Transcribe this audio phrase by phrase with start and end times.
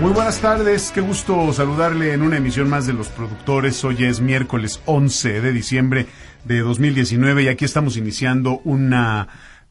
[0.00, 3.84] Muy buenas tardes, qué gusto saludarle en una emisión más de Los Productores.
[3.84, 6.06] Hoy es miércoles 11 de diciembre
[6.46, 9.28] de 2019 y aquí estamos iniciando una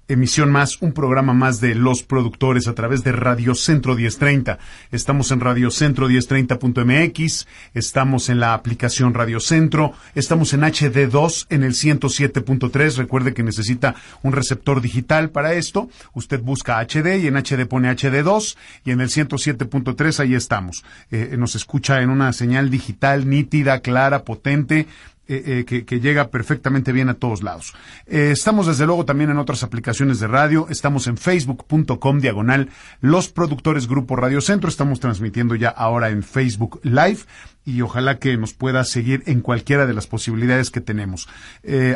[0.10, 4.58] emisión más, un programa más de los productores a través de Radio Centro 1030.
[4.92, 11.64] Estamos en Radio Centro 1030.mx, estamos en la aplicación Radio Centro, estamos en HD2 en
[11.64, 12.98] el 107.3.
[12.98, 15.90] Recuerde que necesita un receptor digital para esto.
[16.14, 20.84] Usted busca HD y en HD pone HD2 y en el 107.3 ahí estamos.
[21.12, 24.88] Eh, nos escucha en una señal digital nítida, clara, potente
[25.32, 27.76] eh, eh, que, llega perfectamente bien a todos lados.
[28.08, 30.66] Eh, estamos desde luego también en otras aplicaciones de radio.
[30.72, 34.70] Estamos en facebook.com diagonal los productores Grupo Radio Centro.
[34.70, 37.20] Estamos transmitiendo ya ahora en Facebook Live
[37.64, 41.30] y ojalá que nos pueda seguir en cualquiera de las posibilidades que tenemos.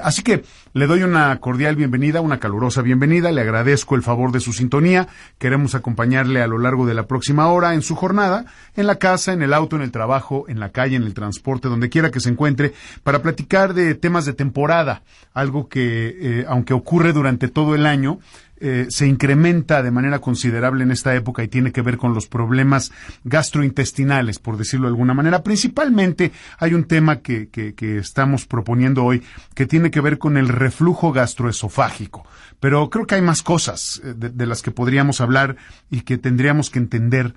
[0.03, 4.39] Así que le doy una cordial bienvenida, una calurosa bienvenida, le agradezco el favor de
[4.39, 5.07] su sintonía,
[5.39, 8.45] queremos acompañarle a lo largo de la próxima hora en su jornada,
[8.75, 11.69] en la casa, en el auto, en el trabajo, en la calle, en el transporte,
[11.69, 12.73] donde quiera que se encuentre,
[13.03, 15.01] para platicar de temas de temporada,
[15.33, 18.19] algo que, eh, aunque ocurre durante todo el año,
[18.65, 22.27] eh, se incrementa de manera considerable en esta época y tiene que ver con los
[22.27, 22.93] problemas
[23.25, 25.43] gastrointestinales, por decirlo de alguna manera.
[25.43, 29.21] Principalmente hay un tema que, que, estamos proponiendo hoy
[29.53, 32.25] que tiene que ver con el reflujo gastroesofágico.
[32.61, 35.57] Pero creo que hay más cosas eh, de las que podríamos hablar
[35.91, 37.33] y que tendríamos que entender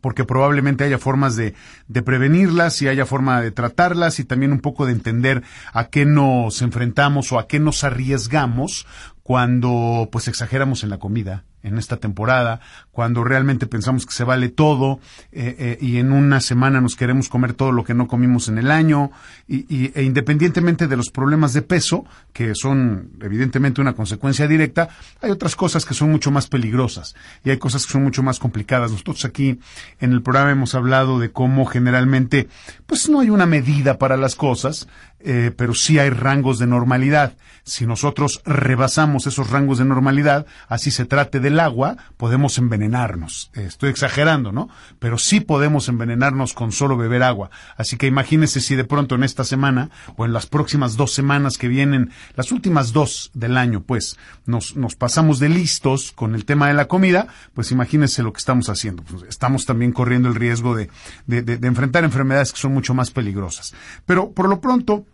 [0.00, 1.54] porque probablemente haya formas de,
[1.86, 5.42] de, prevenirlas y haya forma de tratarlas y también un poco de entender
[5.72, 8.86] a qué nos enfrentamos o a qué nos arriesgamos
[9.28, 12.60] cuando pues exageramos en la comida en esta temporada,
[12.92, 15.00] cuando realmente pensamos que se vale todo
[15.32, 18.56] eh, eh, y en una semana nos queremos comer todo lo que no comimos en
[18.56, 19.10] el año
[19.46, 24.88] y, e independientemente de los problemas de peso, que son evidentemente una consecuencia directa,
[25.20, 27.14] hay otras cosas que son mucho más peligrosas
[27.44, 28.92] y hay cosas que son mucho más complicadas.
[28.92, 29.58] Nosotros aquí
[30.00, 32.48] en el programa hemos hablado de cómo generalmente
[32.86, 34.88] pues no hay una medida para las cosas,
[35.20, 37.34] eh, pero sí hay rangos de normalidad.
[37.64, 43.50] Si nosotros rebasamos esos rangos de normalidad, así se trate del agua, podemos envenenarnos.
[43.54, 44.70] Eh, estoy exagerando, ¿no?
[44.98, 47.50] Pero sí podemos envenenarnos con solo beber agua.
[47.76, 51.58] Así que imagínese si de pronto en esta semana o en las próximas dos semanas
[51.58, 56.46] que vienen, las últimas dos del año, pues, nos, nos pasamos de listos con el
[56.46, 59.02] tema de la comida, pues imagínese lo que estamos haciendo.
[59.02, 60.88] Pues, estamos también corriendo el riesgo de,
[61.26, 63.74] de, de enfrentar enfermedades que son mucho más peligrosas.
[64.06, 65.04] Pero por lo pronto,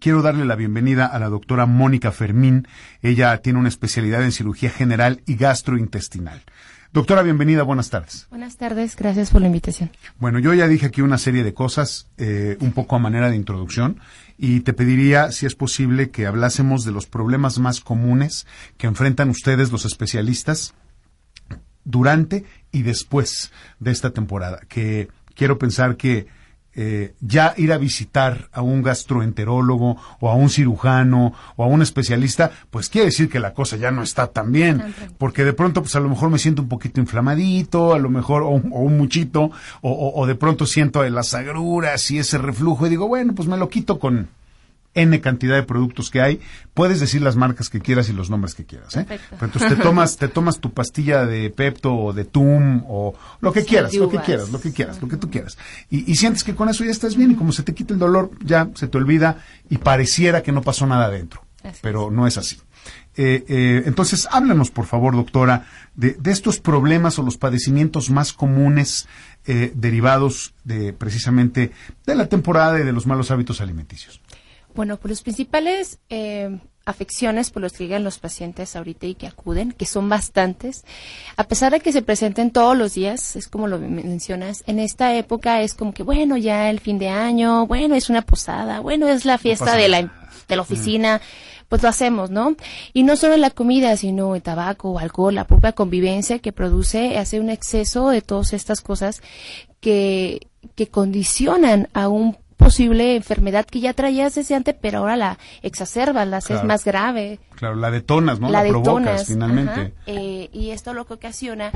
[0.00, 2.66] quiero darle la bienvenida a la doctora Mónica Fermín.
[3.02, 6.42] Ella tiene una especialidad en cirugía general y gastrointestinal.
[6.92, 8.26] Doctora, bienvenida, buenas tardes.
[8.28, 9.90] Buenas tardes, gracias por la invitación.
[10.18, 13.36] Bueno, yo ya dije aquí una serie de cosas, eh, un poco a manera de
[13.36, 13.98] introducción,
[14.36, 19.30] y te pediría, si es posible, que hablásemos de los problemas más comunes que enfrentan
[19.30, 20.74] ustedes, los especialistas,
[21.84, 26.26] durante y después de esta temporada, que quiero pensar que
[26.74, 31.82] eh, ya ir a visitar a un gastroenterólogo o a un cirujano o a un
[31.82, 35.82] especialista, pues quiere decir que la cosa ya no está tan bien, porque de pronto
[35.82, 39.50] pues a lo mejor me siento un poquito inflamadito, a lo mejor o, un muchito,
[39.80, 43.56] o, o, de pronto siento las agruras y ese reflujo y digo, bueno, pues me
[43.56, 44.28] lo quito con
[44.94, 46.40] N cantidad de productos que hay.
[46.74, 48.96] Puedes decir las marcas que quieras y los nombres que quieras.
[48.96, 49.06] ¿eh?
[49.40, 53.64] entonces te tomas, te tomas tu pastilla de Pepto o de Tum o lo que
[53.64, 55.56] quieras, lo que quieras, lo que quieras, lo que tú quieras.
[55.90, 58.30] Y, sientes que con eso ya estás bien y como se te quita el dolor,
[58.44, 61.44] ya se te olvida y pareciera que no pasó nada adentro.
[61.80, 62.58] pero no es así.
[63.14, 68.32] Eh, eh, entonces, háblanos, por favor, doctora, de, de, estos problemas o los padecimientos más
[68.32, 69.06] comunes
[69.44, 71.72] eh, derivados de precisamente
[72.06, 74.20] de la temporada y de los malos hábitos alimenticios.
[74.74, 79.26] Bueno, pues los principales eh, afecciones por los que llegan los pacientes ahorita y que
[79.26, 80.84] acuden, que son bastantes,
[81.36, 85.14] a pesar de que se presenten todos los días, es como lo mencionas, en esta
[85.14, 89.08] época es como que, bueno, ya el fin de año, bueno, es una posada, bueno,
[89.08, 90.02] es la fiesta de la,
[90.48, 91.20] de la oficina,
[91.68, 92.56] pues lo hacemos, ¿no?
[92.92, 97.40] Y no solo la comida, sino el tabaco, alcohol, la propia convivencia que produce, hace
[97.40, 99.22] un exceso de todas estas cosas
[99.80, 105.38] que, que condicionan a un posible enfermedad que ya traías desde antes, pero ahora la
[105.62, 107.38] exacerbas, la haces más grave.
[107.54, 108.50] Claro, la detonas, ¿no?
[108.50, 109.92] La, provocas finalmente.
[110.06, 111.70] Eh, y esto lo que ocasiona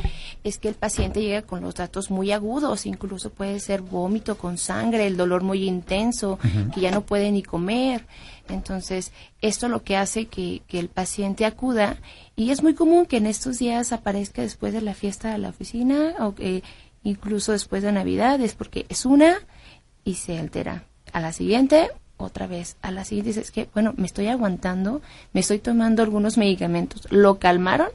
[0.45, 4.59] es que el paciente llega con los datos muy agudos, incluso puede ser vómito con
[4.59, 6.39] sangre, el dolor muy intenso,
[6.75, 8.07] que ya no puede ni comer.
[8.49, 11.97] Entonces, esto lo que hace que, que el paciente acuda,
[12.37, 15.49] y es muy común que en estos días aparezca después de la fiesta de la
[15.49, 16.63] oficina, o que
[17.03, 19.39] incluso después de Navidades, porque es una
[20.07, 20.85] y se altera.
[21.13, 22.77] A la siguiente, otra vez.
[22.81, 25.03] A la siguiente dices que, bueno, me estoy aguantando,
[25.35, 27.07] me estoy tomando algunos medicamentos.
[27.11, 27.89] Lo calmaron,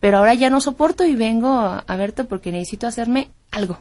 [0.00, 3.78] pero ahora ya no soporto y vengo a, verte porque necesito hacerme algo.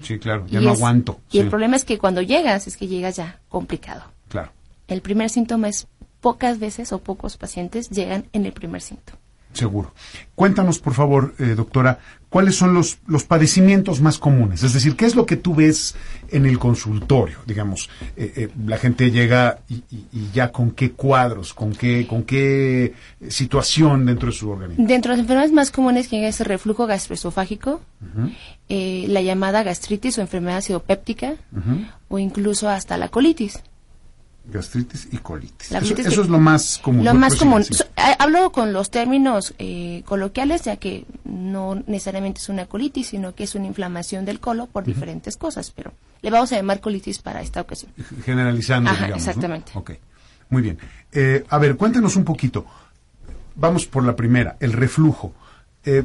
[0.00, 1.20] Sí, claro, ya no aguanto.
[1.30, 4.04] Y el problema es que cuando llegas, es que llegas ya complicado.
[4.28, 4.52] Claro.
[4.86, 5.88] El primer síntoma es
[6.20, 9.18] pocas veces o pocos pacientes llegan en el primer síntoma.
[9.52, 9.92] Seguro.
[10.36, 11.98] Cuéntanos, por favor, eh, doctora,
[12.30, 14.62] cuáles son los, los padecimientos más comunes.
[14.62, 15.96] Es decir, ¿qué es lo que tú ves
[16.30, 17.38] en el consultorio?
[17.44, 19.82] Digamos, eh, eh, la gente llega y,
[20.32, 22.94] ya con qué cuadros, con qué, con qué
[23.28, 24.86] situación dentro de su organismo.
[24.86, 27.80] Dentro de las enfermedades más comunes que es el reflujo gastroesofágico,
[28.68, 31.34] la llamada gastritis o enfermedad acidopéptica,
[32.08, 33.60] o incluso hasta la colitis
[34.50, 35.72] gastritis y colitis.
[35.72, 37.04] eso, es lo más común.
[37.04, 37.64] Lo más común.
[38.18, 43.44] hablo con los términos eh, coloquiales, ya que no necesariamente es una colitis, sino que
[43.44, 45.92] es una inflamación del colon por diferentes cosas, pero
[46.22, 47.92] le vamos a llamar colitis para esta ocasión.
[48.24, 49.16] Generalizando, digamos.
[49.16, 49.72] Exactamente.
[49.74, 49.92] Ok,
[50.50, 50.78] muy bien.
[51.12, 52.66] Eh, a ver, cuéntanos un poquito.
[53.56, 55.32] Vamos por la primera, el reflujo.
[55.84, 56.04] Eh,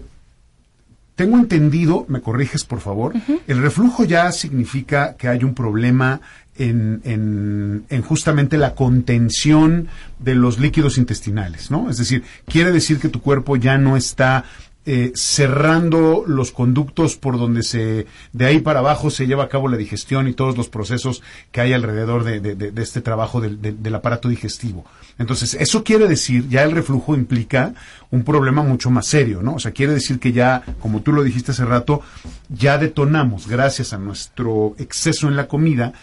[1.16, 3.14] tengo entendido, me corriges por favor,
[3.48, 6.20] el reflujo ya significa que hay un problema
[6.58, 9.88] en, en, justamente la contención
[10.20, 11.90] de los líquidos intestinales, ¿no?
[11.90, 14.46] Es decir, quiere decir que tu cuerpo ya no está
[14.88, 19.68] eh, cerrando los conductos por donde se de ahí para abajo se lleva a cabo
[19.68, 24.30] la digestión y todos los procesos que hay alrededor de, este trabajo del, del, aparato
[24.30, 24.86] digestivo.
[25.18, 27.74] Entonces, eso quiere decir, ya el reflujo implica
[28.12, 29.56] un problema mucho más serio, ¿no?
[29.56, 32.02] O sea, quiere decir que ya, como tú lo dijiste hace rato,
[32.50, 35.94] ya detonamos, gracias a nuestro exceso en la comida,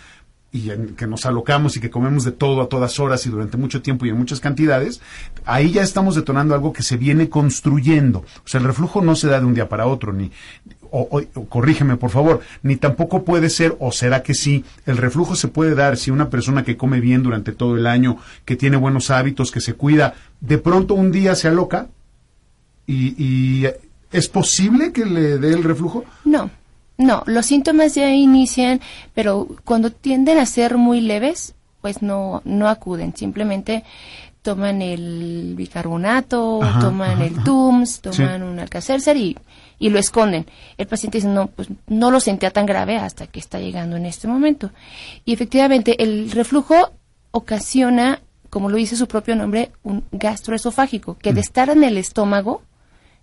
[0.52, 3.56] y en que nos alocamos y que comemos de todo a todas horas y durante
[3.56, 5.00] mucho tiempo y en muchas cantidades,
[5.46, 8.19] ahí ya estamos detonando algo que se viene construyendo.
[8.44, 10.31] O sea, el reflujo no se da de un día para otro, ni,
[10.90, 15.49] o, corrígeme por favor, ni tampoco puede ser, o será que sí, el reflujo se
[15.49, 19.10] puede dar si una persona que come bien durante todo el año, que tiene buenos
[19.10, 21.88] hábitos, que se cuida, de pronto un día se aloca
[22.87, 23.66] y, y
[24.10, 26.05] ¿es posible que le dé el reflujo?
[26.26, 26.50] No.
[27.02, 28.81] No, los síntomas ya inician,
[29.12, 33.82] pero cuando tienden a ser muy leves, pues no, no acuden, simplemente
[34.43, 39.37] toman el bicarbonato, toman el TUMS, toman un Alcacelser y,
[39.78, 40.46] y lo esconden.
[40.78, 44.06] El paciente dice, no, pues no lo sentía tan grave hasta que está llegando en
[44.06, 44.70] este momento.
[45.25, 46.93] Y efectivamente, el reflujo
[47.31, 48.20] ocasiona,
[48.50, 52.62] como lo dice su propio nombre, un gastroesofágico, que de estar en el estómago,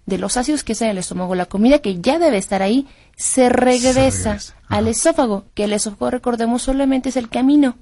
[0.09, 3.49] de los ácidos que sale el estómago, la comida que ya debe estar ahí, se
[3.49, 4.37] regresa,
[4.68, 7.78] al esófago, que el esófago, recordemos, solamente es el camino.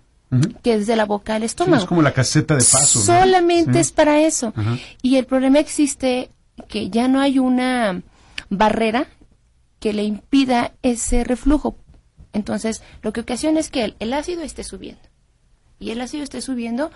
[0.62, 1.84] que es de la boca al estómago.
[1.84, 3.00] es como la caseta de paso.
[3.02, 4.54] Solamente es para eso.
[5.02, 6.30] Y el problema existe
[6.68, 8.02] que ya no hay una
[8.50, 9.08] barrera
[9.80, 11.78] que le impida ese reflujo.
[12.34, 15.02] Entonces, lo que ocasiona es que el, el ácido esté subiendo.
[15.80, 16.92] Y el ácido esté subiendo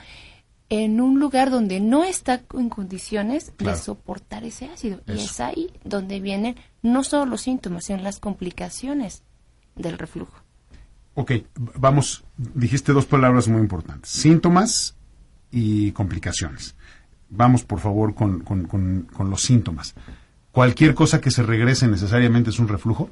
[0.71, 5.01] en un lugar donde no está en condiciones de soportar ese ácido.
[5.05, 9.23] Y es ahí donde vienen no solo los síntomas, sino las complicaciones
[9.75, 10.33] del reflujo.
[11.13, 11.33] Ok,
[11.75, 14.95] vamos, dijiste dos palabras muy importantes, síntomas
[15.51, 16.73] y complicaciones.
[17.29, 19.93] Vamos, por favor, con, con, con los síntomas.
[20.53, 23.09] ¿Cualquier cosa que se regrese necesariamente es un reflujo?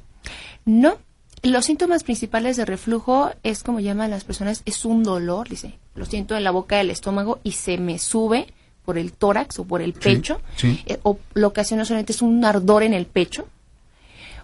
[0.63, 0.97] No,
[1.43, 6.05] los síntomas principales de reflujo es como llaman las personas, es un dolor, dice, lo
[6.05, 8.47] siento en la boca del estómago y se me sube
[8.85, 12.21] por el tórax o por el pecho, eh, o lo que hace no solamente es
[12.21, 13.47] un ardor en el pecho,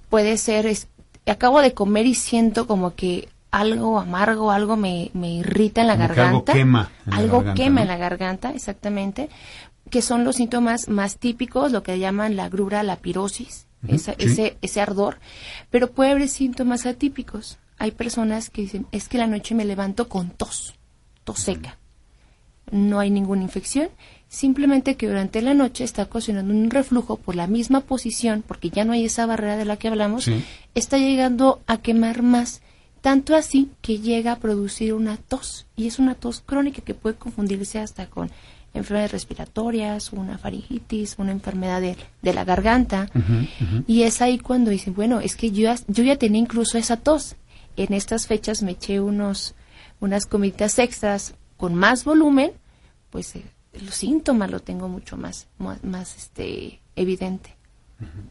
[0.10, 0.72] puede ser,
[1.26, 6.28] acabo de comer y siento como que algo amargo, algo me, irrita en la garganta.
[6.28, 6.92] algo quema.
[7.10, 9.30] algo quema en la garganta, exactamente,
[9.90, 14.82] que son los síntomas más típicos, lo que llaman la grura, la pirosis, ese, ese
[14.82, 15.20] ardor,
[15.70, 17.58] pero puede haber síntomas atípicos.
[17.78, 20.76] Hay personas que dicen, es que la noche me levanto con tos,
[21.24, 21.78] tos seca.
[22.72, 23.90] No hay ninguna infección,
[24.28, 28.86] simplemente que durante la noche está ocasionando un reflujo por la misma posición, porque ya
[28.86, 30.30] no hay esa barrera de la que hablamos,
[30.74, 32.62] está llegando a quemar más,
[33.02, 37.18] tanto así que llega a producir una tos, y es una tos crónica que puede
[37.18, 38.32] confundirse hasta con
[38.76, 43.10] enfermedades respiratorias, una faringitis, una enfermedad de, la garganta,
[43.88, 47.36] y es ahí cuando dicen, bueno, es que yo, yo ya tenía incluso esa tos,
[47.78, 49.56] en estas fechas me eché unos,
[50.00, 52.52] unas comidas extras con más volumen,
[53.10, 53.44] pues eh,
[53.82, 57.56] los síntomas lo tengo mucho más, más, este, evidente.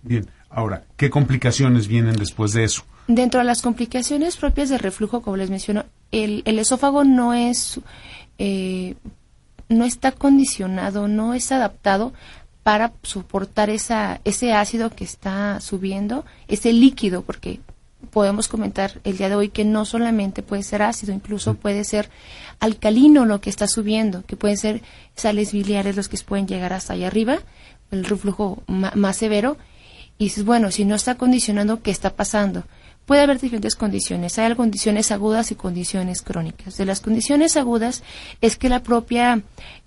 [0.03, 2.85] Bien, ahora, ¿qué complicaciones vienen después de eso?
[3.07, 7.81] Dentro de las complicaciones propias del reflujo, como les menciono, el, el esófago no es,
[8.39, 8.95] eh,
[9.69, 12.13] no está condicionado, no es adaptado
[12.63, 17.61] para soportar esa, ese ácido que está subiendo, ese líquido, porque
[18.11, 22.09] podemos comentar el día de hoy que no solamente puede ser ácido, incluso puede ser
[22.61, 24.83] alcalino lo que está subiendo, que pueden ser
[25.15, 27.39] sales biliares los que pueden llegar hasta allá arriba,
[27.91, 29.57] el reflujo más severo.
[30.17, 32.65] Y dices, bueno, si no está condicionando, ¿qué está pasando?
[33.07, 34.39] Puede haber diferentes condiciones.
[34.39, 36.77] Hay condiciones agudas y condiciones crónicas.
[36.77, 38.03] De las condiciones agudas
[38.41, 39.43] es que la propia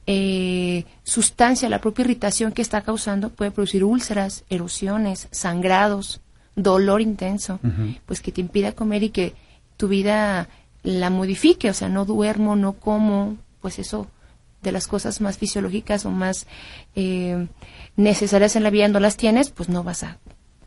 [0.05, 6.21] eh, sustancia, la propia irritación que está causando puede producir úlceras, erosiones, sangrados,
[6.55, 7.59] dolor intenso,
[8.05, 9.35] pues que te impida comer y que
[9.77, 10.49] tu vida
[10.83, 14.07] la modifique, o sea, no duermo, no como, pues eso
[14.61, 16.47] de las cosas más fisiológicas o más
[16.95, 17.47] eh,
[17.95, 20.17] necesarias en la vida no las tienes, pues no vas a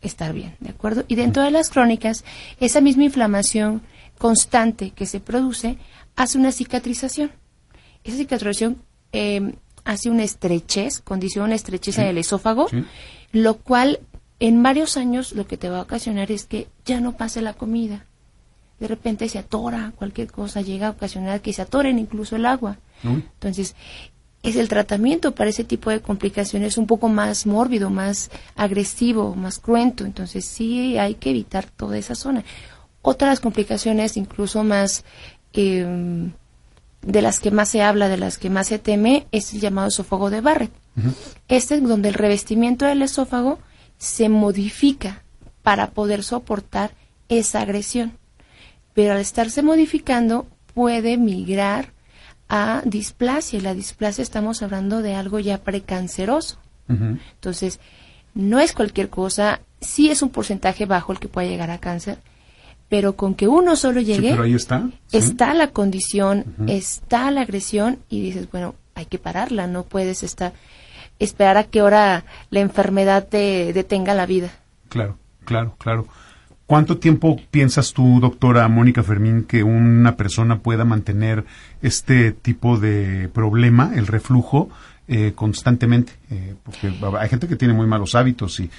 [0.02, 1.04] estar bien, ¿de acuerdo?
[1.09, 2.25] Y dentro de las crónicas,
[2.59, 3.83] esa misma inflamación
[4.19, 5.78] constante que se produce
[6.16, 7.30] hace una cicatrización.
[8.04, 9.54] Esa cicatrización eh,
[9.85, 12.69] hace una estrechez, condiciona una estrechez en el esófago,
[13.33, 14.00] lo cual
[14.38, 17.54] en varios años lo que te va a ocasionar es que ya no pase la
[17.54, 18.07] comida.
[18.78, 22.78] De repente se atora cualquier cosa, llega a ocasionar que se atoren incluso el agua.
[23.02, 23.76] Entonces,
[24.42, 29.59] es el tratamiento para ese tipo de complicaciones un poco más mórbido, más agresivo, más
[29.59, 30.04] cruento.
[30.04, 32.44] Entonces, sí hay que evitar toda esa zona.
[33.02, 35.04] Otras complicaciones, incluso más
[35.52, 36.32] em,
[37.02, 39.88] de las que más se habla, de las que más se teme, es el llamado
[39.88, 40.73] esófago de Barrett.
[41.49, 43.59] Este es donde el revestimiento del esófago
[43.97, 45.23] se modifica
[45.62, 46.92] para poder soportar
[47.28, 48.18] esa agresión.
[48.94, 51.92] Pero al estarse modificando puede migrar
[52.50, 53.59] a displasia.
[53.59, 56.59] Y la displasia estamos hablando de algo ya precanceroso.
[56.88, 57.78] Entonces,
[58.35, 62.19] no es cualquier cosa, sí es un porcentaje bajo el que puede llegar a cáncer,
[62.88, 64.90] pero con que uno solo llegue, ahí está.
[65.12, 70.52] está la condición, está la agresión y dices, bueno, hay que pararla, no puedes estar
[71.21, 74.50] esperar a que hora la enfermedad te detenga la vida.
[74.88, 76.09] Claro, claro, claro.
[76.70, 81.44] ¿Cuánto tiempo piensas tú, doctora Mónica Fermín, que una persona pueda mantener
[81.82, 84.68] este tipo de problema, el reflujo,
[85.08, 88.70] eh, constantemente, eh, porque hay gente que tiene muy malos hábitos y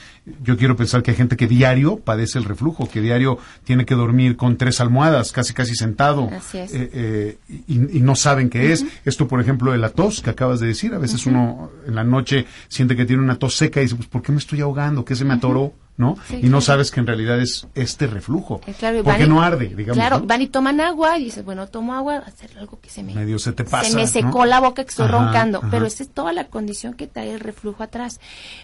[0.41, 3.95] yo quiero pensar que hay gente que diario padece el reflujo, que diario tiene que
[3.95, 8.85] dormir con tres almohadas, casi casi sentado, eh, y, no saben qué es.
[9.03, 12.05] Esto, por ejemplo, de la tos que acabas de decir, a veces uno en la
[12.05, 15.03] noche siente que tiene una tos seca y dice, pues, ¿por qué me estoy ahogando?
[15.03, 15.73] ¿Qué se me atoró?
[16.01, 16.15] ¿No?
[16.31, 18.59] y no sabes que en realidad es este reflujo.
[18.65, 19.95] Eh, porque no arde, digamos.
[19.95, 23.13] Claro, van y toman agua y dices, bueno, tomo agua, hacer algo que se me...
[23.13, 26.09] Medio se te pasa, Se me secó la boca que estoy roncando, pero esa es
[26.09, 28.19] toda la condición que trae el reflujo atrás.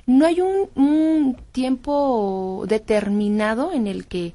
[0.08, 4.34] No hay un, tiempo determinado en el que,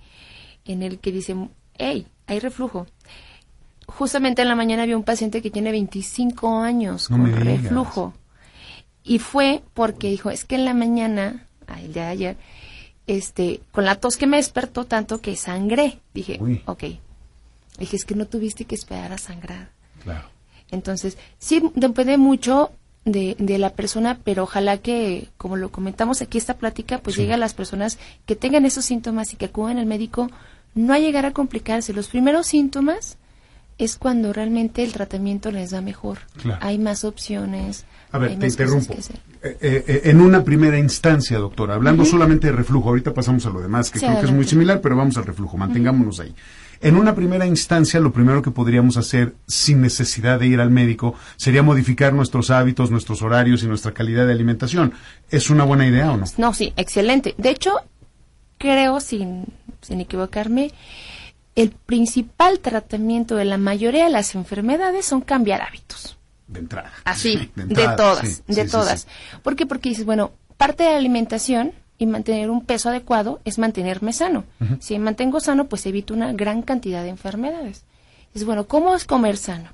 [0.65, 2.87] en el que dicen, hey, hay reflujo.
[3.87, 8.15] Justamente en la mañana había un paciente que tiene 25 años con reflujo.
[9.03, 11.49] Y fue porque dijo, es que en la mañana,
[11.81, 12.37] el día de ayer,
[13.07, 15.99] este, con la tos que me despertó tanto que sangré.
[16.15, 16.85] Dije, ok.
[17.79, 19.71] Dije, es que no tuviste que esperar a sangrar.
[20.03, 20.29] Claro.
[20.71, 22.71] Entonces, sí depende mucho
[23.05, 27.35] de, de, la persona, pero ojalá que, como lo comentamos aquí, esta plática, pues llegue
[27.35, 30.31] a las personas que tengan esos síntomas y que acudan al médico,
[30.75, 31.93] no a llegar a complicarse.
[31.93, 33.19] Los primeros síntomas
[33.79, 36.19] es cuando realmente el tratamiento les da mejor.
[36.61, 37.85] Hay más opciones.
[38.11, 38.95] A ver, te interrumpo.
[38.95, 38.99] Eh,
[39.43, 43.61] eh, eh, en una primera instancia, doctora, hablando solamente de reflujo, ahorita pasamos a lo
[43.61, 46.35] demás, que creo que es muy similar, pero vamos al reflujo, mantengámonos ahí.
[46.83, 51.15] En una primera instancia, lo primero que podríamos hacer sin necesidad de ir al médico
[51.37, 54.93] sería modificar nuestros hábitos, nuestros horarios y nuestra calidad de alimentación.
[55.31, 56.25] ¿Es una buena idea o no?
[56.39, 57.37] No, sí, excelente.
[57.39, 57.71] De hecho,
[58.59, 59.47] creo, sin,
[59.81, 60.73] sin equivocarme,
[61.55, 66.19] el principal tratamiento de la mayoría de las enfermedades son cambiar hábitos.
[66.49, 66.93] De entrada.
[67.05, 69.07] Así, de, todas, de todas.
[69.43, 69.67] ¿Por qué?
[69.67, 74.45] Porque dices, bueno, parte de la alimentación y mantener un peso adecuado es mantenerme sano.
[74.81, 77.85] Si me mantengo sano, pues evito una gran cantidad de enfermedades.
[78.35, 79.71] Es bueno, ¿cómo es comer sano?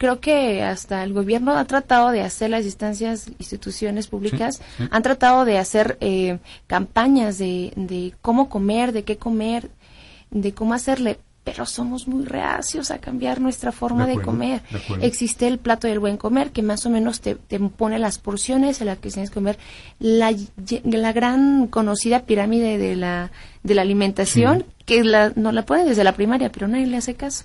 [0.00, 5.44] creo que hasta el gobierno ha tratado de hacer las instancias, instituciones públicas, han tratado
[5.44, 9.70] de hacer eh, campañas de, de cómo comer, de qué comer,
[10.30, 14.62] de cómo hacerle, pero somos muy reacios a cambiar nuestra forma de, comer.
[15.00, 18.80] Existe el plato del buen comer, que más o menos te, te pone las porciones
[18.80, 19.58] en las que tienes que comer.
[19.98, 20.34] La,
[20.84, 23.30] la gran conocida pirámide de la,
[23.62, 27.14] de la alimentación, que la, no la pone desde la primaria, pero nadie le hace
[27.14, 27.44] caso.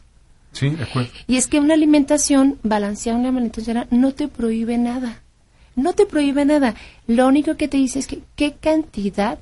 [0.51, 1.09] Sí, de acuerdo.
[1.27, 5.21] Y es que una alimentación balanceada, una alimentación no te prohíbe nada.
[5.75, 6.75] No te prohíbe nada.
[7.07, 9.39] Lo único que te dice es que qué cantidad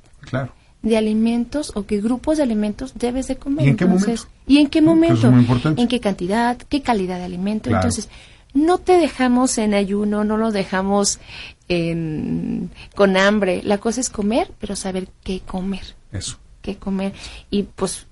[0.84, 3.66] de alimentos o qué grupos de alimentos debes de comer.
[3.66, 4.28] ¿Y en qué momento?
[4.46, 5.34] ¿Y en qué momento?
[5.76, 6.58] ¿En qué cantidad?
[6.58, 7.72] ¿Qué calidad de alimento?
[7.72, 8.10] Entonces,
[8.54, 11.20] no te dejamos en ayuno, no lo dejamos
[12.96, 13.62] con hambre.
[13.64, 15.96] La cosa es comer, pero saber qué comer.
[16.12, 16.38] Eso.
[16.62, 17.14] Qué comer.
[17.50, 18.06] Y pues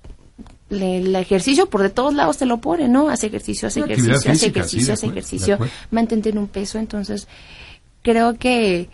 [0.70, 3.10] el ejercicio por de todos lados te lo pone, ¿no?
[3.10, 5.58] Hace ejercicio, hace ejercicio, hace ejercicio, hace ejercicio,
[5.90, 6.78] mantener un peso.
[6.78, 7.28] Entonces,
[8.02, 8.88] creo que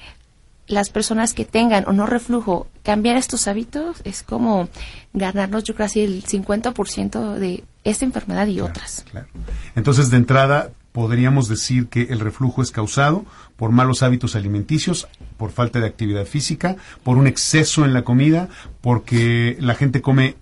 [0.68, 4.68] las personas que tengan o no reflujo, cambiar estos hábitos es como
[5.12, 9.04] ganarnos, yo creo, así el 50% de esta enfermedad y otras.
[9.74, 13.24] Entonces, de entrada, podríamos decir que el reflujo es causado
[13.56, 18.48] por malos hábitos alimenticios, por falta de actividad física, por un exceso en la comida,
[18.80, 20.36] porque la gente come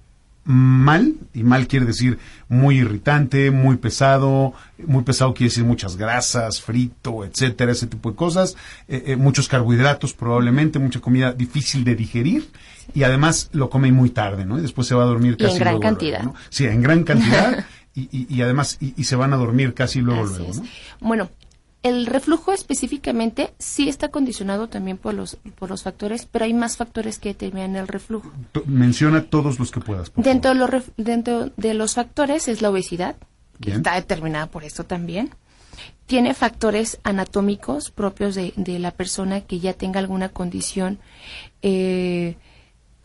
[0.46, 4.54] mal, y mal quiere decir muy irritante, muy pesado,
[4.86, 9.48] muy pesado quiere decir muchas grasas, frito, etcétera, ese tipo de cosas, eh, eh, muchos
[9.48, 12.48] carbohidratos probablemente, mucha comida difícil de digerir
[12.94, 14.58] y además lo come muy tarde, ¿no?
[14.58, 16.24] Y después se va a dormir casi en gran cantidad.
[16.48, 20.54] Sí, en gran cantidad y, y, además y, se van a dormir casi luego luego,
[20.54, 20.62] ¿no?
[21.00, 21.28] Bueno,
[21.88, 26.76] el reflujo específicamente sí está condicionado también por los, por los factores, pero hay más
[26.76, 28.30] factores que determinan el reflujo.
[28.66, 30.12] Menciona todos los que puedas.
[30.16, 33.16] dentro, de los, dentro de los factores es la obesidad,
[33.60, 35.30] que está determinada por esto también.
[36.06, 40.98] Tiene factores anatómicos propios de, de la persona que ya tenga alguna condición
[41.62, 42.36] eh,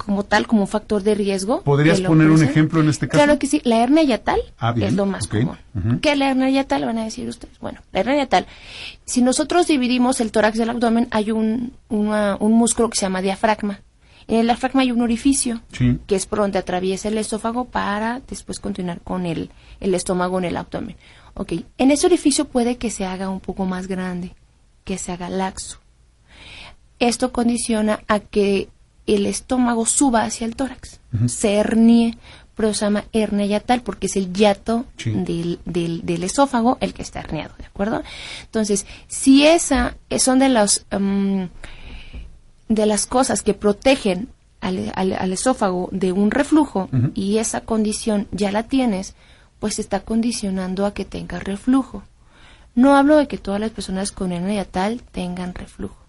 [0.03, 1.61] como tal, como un factor de riesgo.
[1.61, 3.23] ¿Podrías poner un ejemplo en este caso?
[3.23, 3.61] Claro que sí.
[3.63, 5.57] La hernia yatal ah, es lo más común.
[6.01, 6.85] ¿Qué es la hernia yatal?
[6.85, 7.59] Van a decir ustedes.
[7.59, 8.47] Bueno, la hernia yatal.
[9.05, 13.81] Si nosotros dividimos el tórax del abdomen, hay un, un músculo que se llama diafragma.
[14.27, 15.61] En el diafragma hay un orificio,
[16.07, 20.45] que es por donde atraviesa el esófago para después continuar con el, el estómago en
[20.45, 20.95] el abdomen.
[21.33, 24.35] Ok, en ese orificio puede que se haga un poco más grande,
[24.83, 25.79] que se haga laxo.
[26.99, 28.69] Esto condiciona a que
[29.07, 32.17] el estómago suba hacia el tórax, se hernie,
[32.55, 37.19] pero se llama hernia yatal porque es el yato del, del, esófago el que está
[37.19, 38.03] herniado, ¿de acuerdo?
[38.43, 41.49] Entonces, si esa son de los em,
[42.69, 44.29] de las cosas que protegen
[44.61, 49.15] al, al, esófago de un reflujo y esa condición ya la tienes,
[49.59, 52.03] pues está condicionando a que tenga reflujo.
[52.75, 56.00] No hablo de que todas las personas con hernia yatal tengan reflujo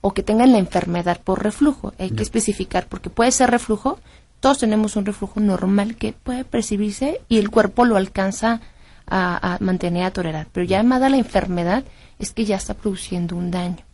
[0.00, 1.92] o que tengan la enfermedad por reflujo.
[1.98, 3.98] Hay que especificar porque puede ser reflujo.
[4.40, 8.60] Todos tenemos un reflujo normal que puede percibirse y el cuerpo lo alcanza
[9.06, 10.48] a, mantener, a tolerar.
[10.52, 11.84] Pero ya llamada la enfermedad
[12.18, 13.84] es que ya está produciendo un daño.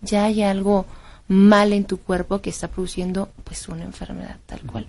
[0.00, 0.86] Ya hay algo
[1.28, 4.86] mal en tu cuerpo que está produciendo pues una enfermedad tal cual.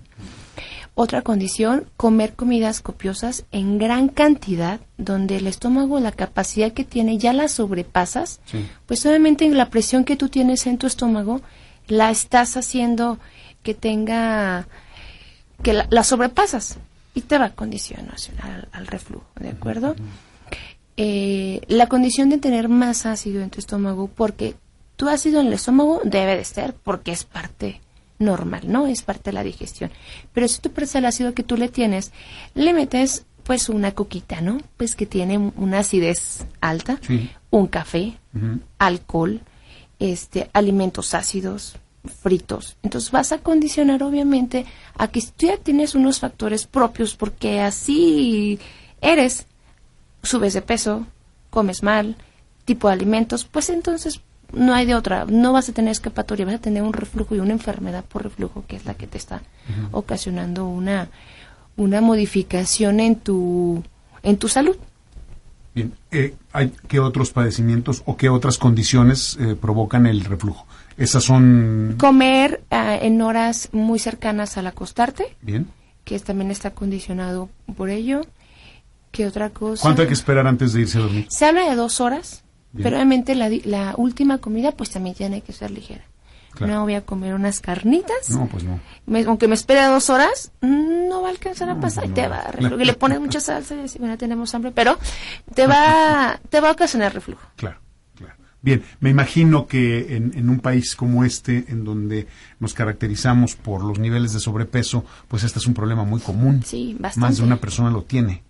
[0.98, 7.18] Otra condición, comer comidas copiosas en gran cantidad, donde el estómago, la capacidad que tiene,
[7.18, 8.40] ya la sobrepasas,
[8.86, 11.42] pues obviamente la presión que tú tienes en tu estómago,
[11.86, 13.18] la estás haciendo
[13.62, 14.68] que tenga,
[15.62, 16.78] que la, sobrepasas
[17.14, 18.16] y te va a condicionar
[18.72, 19.96] al, reflujo, ¿de acuerdo?
[20.96, 24.54] Eh, la condición de tener más ácido en tu estómago, porque
[24.96, 27.82] tu ácido en el estómago debe de ser, porque es parte
[28.18, 28.86] normal, ¿no?
[28.86, 29.90] Es parte de la digestión.
[30.32, 32.12] Pero si tú presas el ácido que tú le tienes,
[32.54, 34.58] le metes pues una coquita, ¿no?
[34.76, 36.98] Pues que tiene una acidez alta,
[37.50, 38.18] un café,
[38.78, 39.40] alcohol,
[40.00, 41.76] este, alimentos ácidos,
[42.08, 42.76] fritos.
[42.82, 47.60] Entonces vas a condicionar obviamente a que si tú ya tienes unos factores propios porque
[47.60, 48.58] así
[49.00, 49.46] eres,
[50.22, 51.06] subes de peso,
[51.50, 52.16] comes mal,
[52.64, 54.20] tipo de alimentos, pues entonces
[54.52, 57.40] no hay de otra, no vas a tener escapatoria, vas a tener un reflujo y
[57.40, 59.42] una enfermedad por reflujo que es la que te está
[59.92, 61.08] ocasionando una,
[61.76, 63.82] una modificación en tu,
[64.22, 64.76] en tu salud.
[65.74, 70.66] Bien, eh, ¿hay, ¿qué otros padecimientos o qué otras condiciones eh, provocan el reflujo?
[70.96, 71.96] Esas son...
[71.98, 75.36] Comer ah, en horas muy cercanas al acostarte.
[75.42, 75.66] Bien.
[76.04, 78.22] Que también está condicionado por ello.
[79.10, 79.82] ¿Qué otra cosa?
[79.82, 81.26] ¿Cuánto hay que esperar antes de irse a dormir?
[81.28, 82.42] Se habla de dos horas
[82.82, 86.04] pero obviamente la, la, última comida pues también tiene que ser ligera.
[86.60, 88.30] No voy a comer unas carnitas.
[88.30, 88.80] No, pues no.
[89.26, 92.38] aunque me espere dos horas, mm, no va a alcanzar a pasar y te va
[92.38, 92.80] a reflujo.
[92.80, 94.98] Y le pones mucha salsa y bueno, tenemos hambre, pero
[95.54, 97.46] te va, te va a ocasionar reflujo.
[97.56, 97.78] Claro,
[98.16, 98.34] claro.
[98.62, 102.26] Bien, me imagino que en, en un país como este, en donde
[102.58, 106.62] nos caracterizamos por los niveles de sobrepeso, pues este es un problema muy común.
[106.64, 107.20] Sí, bastante.
[107.20, 108.42] Más de una persona lo tiene.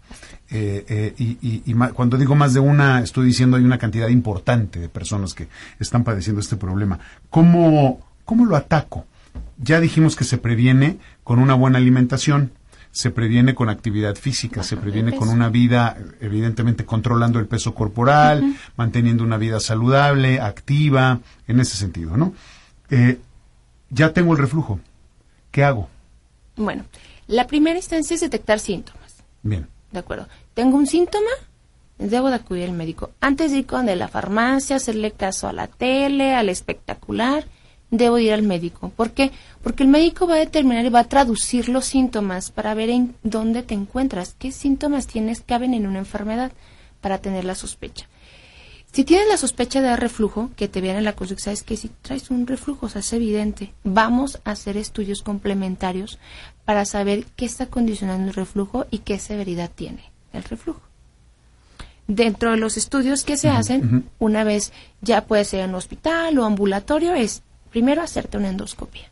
[0.51, 3.79] Eh, eh, y y- y ma- cuando digo más de una, estoy diciendo hay una
[3.79, 5.49] cantidad importante de personas que
[5.81, 6.99] están padeciendo este problema.
[7.31, 9.07] ¿Cómo, cómo lo ataco?
[9.59, 12.53] Ya dijimos que se previene con una buena alimentación,
[12.93, 18.55] se previene con actividad física, se previene con una vida, evidentemente controlando el peso corporal,
[18.77, 22.33] manteniendo una vida saludable, activa, en ese sentido, ¿no?
[22.89, 23.19] Eh,
[23.91, 24.81] ya tengo el reflujo.
[25.51, 25.91] ¿Qué hago?
[26.57, 26.85] Bueno,
[27.27, 29.17] la primera instancia es detectar síntomas.
[29.43, 29.67] Bien.
[29.97, 30.29] De acuerdo.
[30.53, 31.31] Tengo un síntoma,
[31.97, 33.13] debo de acudir al médico.
[33.19, 37.47] Antes de ir con de la farmacia, hacerle caso a la tele, al espectacular,
[37.91, 38.91] debo ir al médico.
[38.91, 39.33] ¿Por qué?
[39.63, 43.15] Porque el médico va a determinar y va a traducir los síntomas para ver en
[43.23, 46.53] dónde te encuentras, qué síntomas tienes caben en una enfermedad
[47.01, 48.07] para tener la sospecha.
[48.93, 51.89] Si tienes la sospecha de reflujo, que te vean en la consulta, sabes que si
[52.03, 53.73] traes un reflujo, o sea, es evidente.
[53.83, 56.19] Vamos a hacer estudios complementarios
[56.67, 60.83] para saber qué está condicionando el reflujo y qué severidad tiene el reflujo.
[62.09, 66.45] Dentro de los estudios que se hacen, una vez ya puede ser en hospital o
[66.45, 69.11] ambulatorio, es primero hacerte una endoscopia.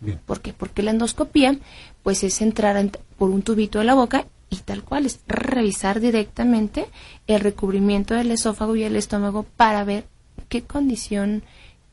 [0.00, 0.20] Bien.
[0.26, 0.52] ¿Por qué?
[0.52, 1.56] Porque la endoscopia,
[2.02, 5.98] pues es entrar en- por un tubito de la boca y tal cual es revisar
[6.00, 6.86] directamente
[7.26, 10.04] el recubrimiento del esófago y el estómago para ver
[10.50, 11.42] qué condición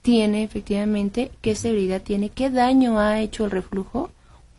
[0.01, 4.11] tiene efectivamente, qué severidad tiene, qué daño ha hecho el reflujo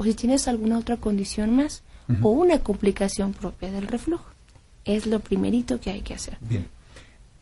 [0.04, 1.82] o si tienes alguna otra condición más
[2.22, 4.26] o una complicación propia del reflujo.
[4.84, 6.36] Es lo primerito que hay que hacer.
[6.42, 6.66] Bien.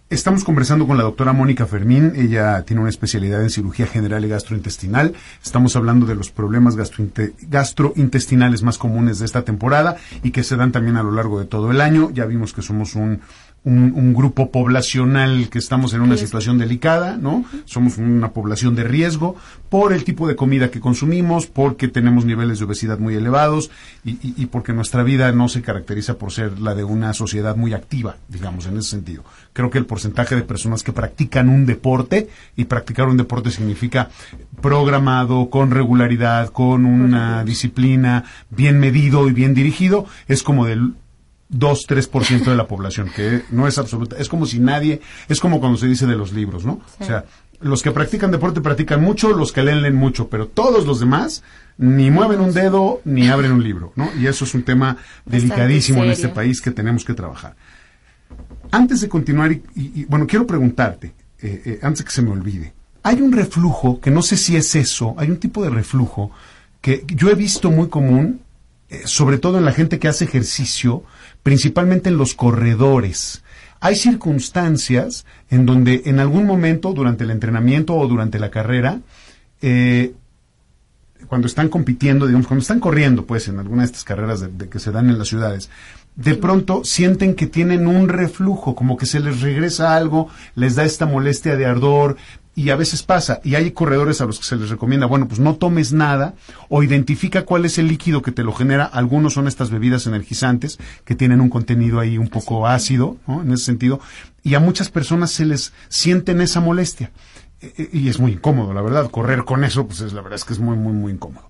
[0.08, 2.12] Estamos conversando con la doctora Mónica Fermín.
[2.14, 5.14] Ella tiene una especialidad en cirugía general y gastrointestinal.
[5.42, 10.56] Estamos hablando de los problemas gastrointe- gastrointestinales más comunes de esta temporada y que se
[10.56, 12.10] dan también a lo largo de todo el año.
[12.10, 13.22] Ya vimos que somos un,
[13.64, 16.26] un, un grupo poblacional que estamos en una Riesgo.
[16.26, 17.44] situación delicada, ¿no?
[17.64, 19.36] Somos una población de riesgo
[19.68, 23.70] por el tipo de comida que consumimos, porque tenemos niveles de obesidad muy elevados
[24.04, 27.54] y, y- y porque nuestra vida no se caracteriza por ser la de una sociedad
[27.56, 29.22] muy activa, digamos, en ese sentido.
[29.52, 34.10] Creo que el porcentaje de personas que practican un deporte, y practicar un deporte significa
[34.60, 40.94] programado, con regularidad, con una disciplina, bien medido y bien dirigido, es como del
[41.52, 44.16] 2-3% de la población, que no es absoluta.
[44.18, 46.80] Es como si nadie, es como cuando se dice de los libros, ¿no?
[47.00, 47.24] O sea,
[47.60, 51.42] los que practican deporte practican mucho, los que leen leen mucho, pero todos los demás
[51.78, 54.10] ni mueven un dedo ni abren un libro, ¿no?
[54.18, 57.54] Y eso es un tema delicadísimo en este país que tenemos que trabajar.
[58.70, 62.22] Antes de continuar, y, y- y, bueno, quiero preguntarte, eh, eh, antes de que se
[62.22, 65.70] me olvide, hay un reflujo, que no sé si es eso, hay un tipo de
[65.70, 66.30] reflujo
[66.80, 68.40] que yo he visto muy común,
[69.04, 71.04] sobre todo en la gente que hace ejercicio,
[71.42, 73.42] principalmente en los corredores.
[73.80, 79.00] Hay circunstancias en donde en algún momento durante el entrenamiento o durante la carrera,
[79.60, 80.14] eh,
[81.26, 84.68] cuando están compitiendo, digamos, cuando están corriendo, pues, en alguna de estas carreras de, de
[84.68, 85.70] que se dan en las ciudades,
[86.14, 90.84] de pronto sienten que tienen un reflujo, como que se les regresa algo, les da
[90.84, 92.16] esta molestia de ardor,
[92.54, 95.40] y a veces pasa, y hay corredores a los que se les recomienda, bueno, pues
[95.40, 96.34] no tomes nada,
[96.68, 100.78] o identifica cuál es el líquido que te lo genera, algunos son estas bebidas energizantes,
[101.04, 103.42] que tienen un contenido ahí un poco ácido, ¿no?
[103.42, 104.00] En ese sentido,
[104.42, 107.10] y a muchas personas se les sienten esa molestia.
[107.60, 109.10] Eh, eh, y es muy incómodo, la verdad.
[109.10, 111.48] Correr con eso, pues es, la verdad es que es muy, muy, muy incómodo.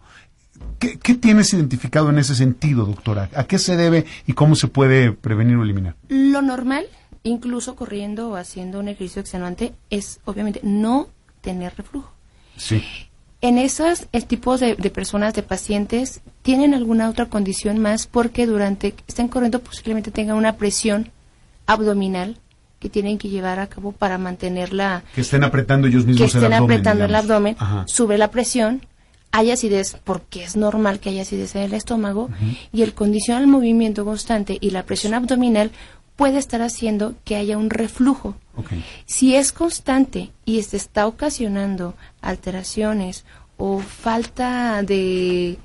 [0.78, 3.30] ¿Qué, qué tienes identificado en ese sentido, doctora?
[3.34, 5.96] ¿A qué se debe y cómo se puede prevenir o eliminar?
[6.08, 6.84] Lo normal,
[7.24, 11.08] incluso corriendo o haciendo un ejercicio extenuante, es obviamente no
[11.40, 12.12] tener reflujo.
[12.56, 12.82] Sí.
[13.40, 18.92] En esos tipos de, de personas, de pacientes, tienen alguna otra condición más porque durante
[18.92, 21.10] que están corriendo posiblemente tengan una presión
[21.66, 22.36] abdominal
[22.78, 26.36] que tienen que llevar a cabo para mantenerla, Que estén apretando ellos que mismos el
[26.42, 26.76] estén abdomen.
[26.78, 27.84] apretando el abdomen, Ajá.
[27.86, 28.84] sube la presión,
[29.30, 32.28] hay acidez porque es normal que haya acidez en el estómago
[32.72, 35.70] y el condicionar el movimiento constante y la presión abdominal
[36.22, 38.36] puede estar haciendo que haya un reflujo.
[39.06, 43.24] Si es constante y se está ocasionando alteraciones
[43.56, 45.58] o falta de,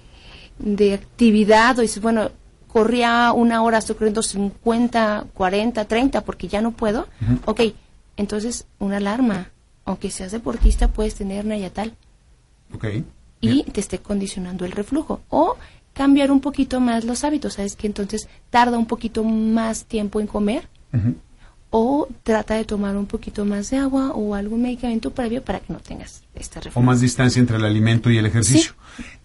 [0.58, 2.32] de actividad o dices, bueno,
[2.68, 7.08] corría una hora, estoy corriendo 50, 40, 30 porque ya no puedo,
[7.46, 7.62] ok,
[8.16, 9.52] entonces una alarma.
[9.86, 11.94] Aunque seas deportista, puedes tener una yatal
[12.74, 12.86] Ok.
[13.42, 13.66] y Bien.
[13.72, 15.22] te esté condicionando el reflujo.
[15.30, 15.56] O
[15.98, 17.76] cambiar un poquito más los hábitos, ¿sabes?
[17.76, 20.70] Que entonces tarda un poquito más tiempo en comer
[21.72, 25.74] o trata de tomar un poquito más de agua o algún medicamento previo para que
[25.74, 26.80] no tengas este reflujo.
[26.80, 28.74] O más distancia entre el alimento y el ejercicio.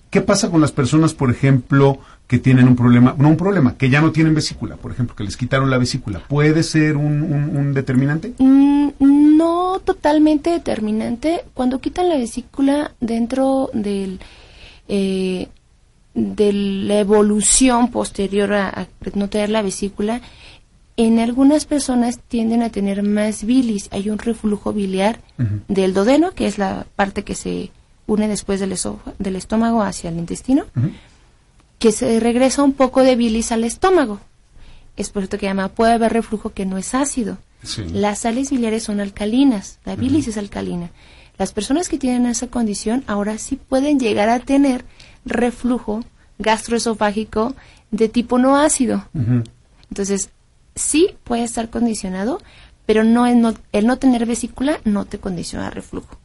[0.08, 3.90] ¿Qué pasa con las personas, por ejemplo, que tienen un problema, no un problema, que
[3.90, 6.22] ya no tienen vesícula, por ejemplo, que les quitaron la vesícula?
[6.26, 8.32] ¿Puede ser un, determinante?
[8.38, 11.44] Mm, no totalmente determinante.
[11.52, 14.20] Cuando quitan la vesícula dentro del...
[14.88, 15.48] Eh,
[16.14, 20.20] de la evolución posterior a no tener la vesícula,
[20.96, 23.88] en algunas personas tienden a tener más bilis.
[23.92, 25.20] Hay un reflujo biliar
[25.68, 27.70] del dodeno, que es la parte que se
[28.06, 28.76] une después del,
[29.18, 30.66] del estómago hacia el intestino,
[31.78, 34.20] que se regresa un poco de bilis al estómago.
[34.96, 37.38] Es por esto que llama, puede haber reflujo que no es ácido.
[37.92, 40.90] Las sales biliares son alcalinas, la bilis es alcalina.
[41.38, 44.84] Las personas que tienen esa condición ahora sí pueden llegar a tener
[45.24, 46.04] reflujo
[46.38, 47.54] gastroesofágico
[47.90, 49.04] de tipo no ácido.
[49.88, 50.30] Entonces,
[50.74, 52.40] sí puede estar condicionado,
[52.86, 56.18] pero no el, no tener vesícula no te condiciona reflujo.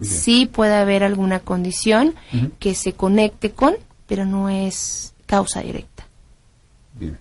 [0.00, 2.14] Sí puede haber alguna condición
[2.58, 3.74] que se conecte con,
[4.06, 6.06] pero no es causa directa.
[6.98, 7.18] Bien.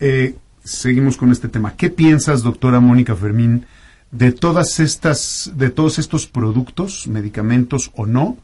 [0.00, 0.34] Eh,
[0.64, 1.76] seguimos con este tema.
[1.76, 3.66] ¿Qué piensas, doctora Mónica Fermín,
[4.10, 8.36] de todas estas, de todos estos productos, medicamentos o no,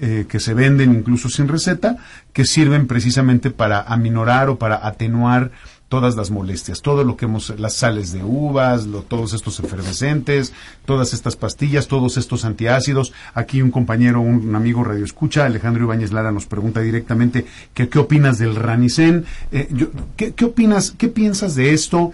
[0.00, 1.96] eh, que se venden incluso sin receta,
[2.32, 5.50] que sirven precisamente para aminorar o para atenuar
[5.88, 10.52] todas las molestias, todo lo que hemos, las sales de uvas, todos estos efervescentes,
[10.84, 13.12] todas estas pastillas, todos estos antiácidos.
[13.34, 17.98] Aquí un compañero, un, amigo radio escucha, Alejandro Ibáñez Lara, nos pregunta directamente que, qué
[17.98, 19.24] opinas del Ranicen.
[19.50, 19.68] Eh,
[20.16, 22.12] ¿qué, opinas, qué piensas de esto?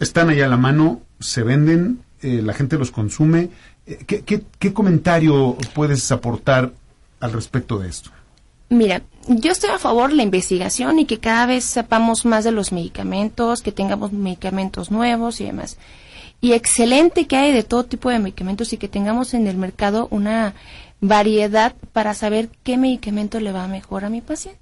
[0.00, 3.50] Están allá a la mano, se venden, eh, la gente los consume.
[3.86, 6.72] Eh, ¿qué, qué comentario puedes aportar
[7.22, 8.10] al respecto de esto?
[8.68, 12.52] Mira, yo estoy a favor de la investigación y que cada vez sepamos más de
[12.52, 15.78] los medicamentos, que tengamos medicamentos nuevos y demás.
[16.40, 20.08] Y excelente que hay de todo tipo de medicamentos y que tengamos en el mercado
[20.10, 20.54] una
[21.00, 24.60] variedad para saber qué medicamento le va mejor a mi paciente.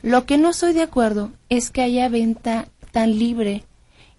[0.00, 3.64] Lo que no estoy de acuerdo es que haya venta tan libre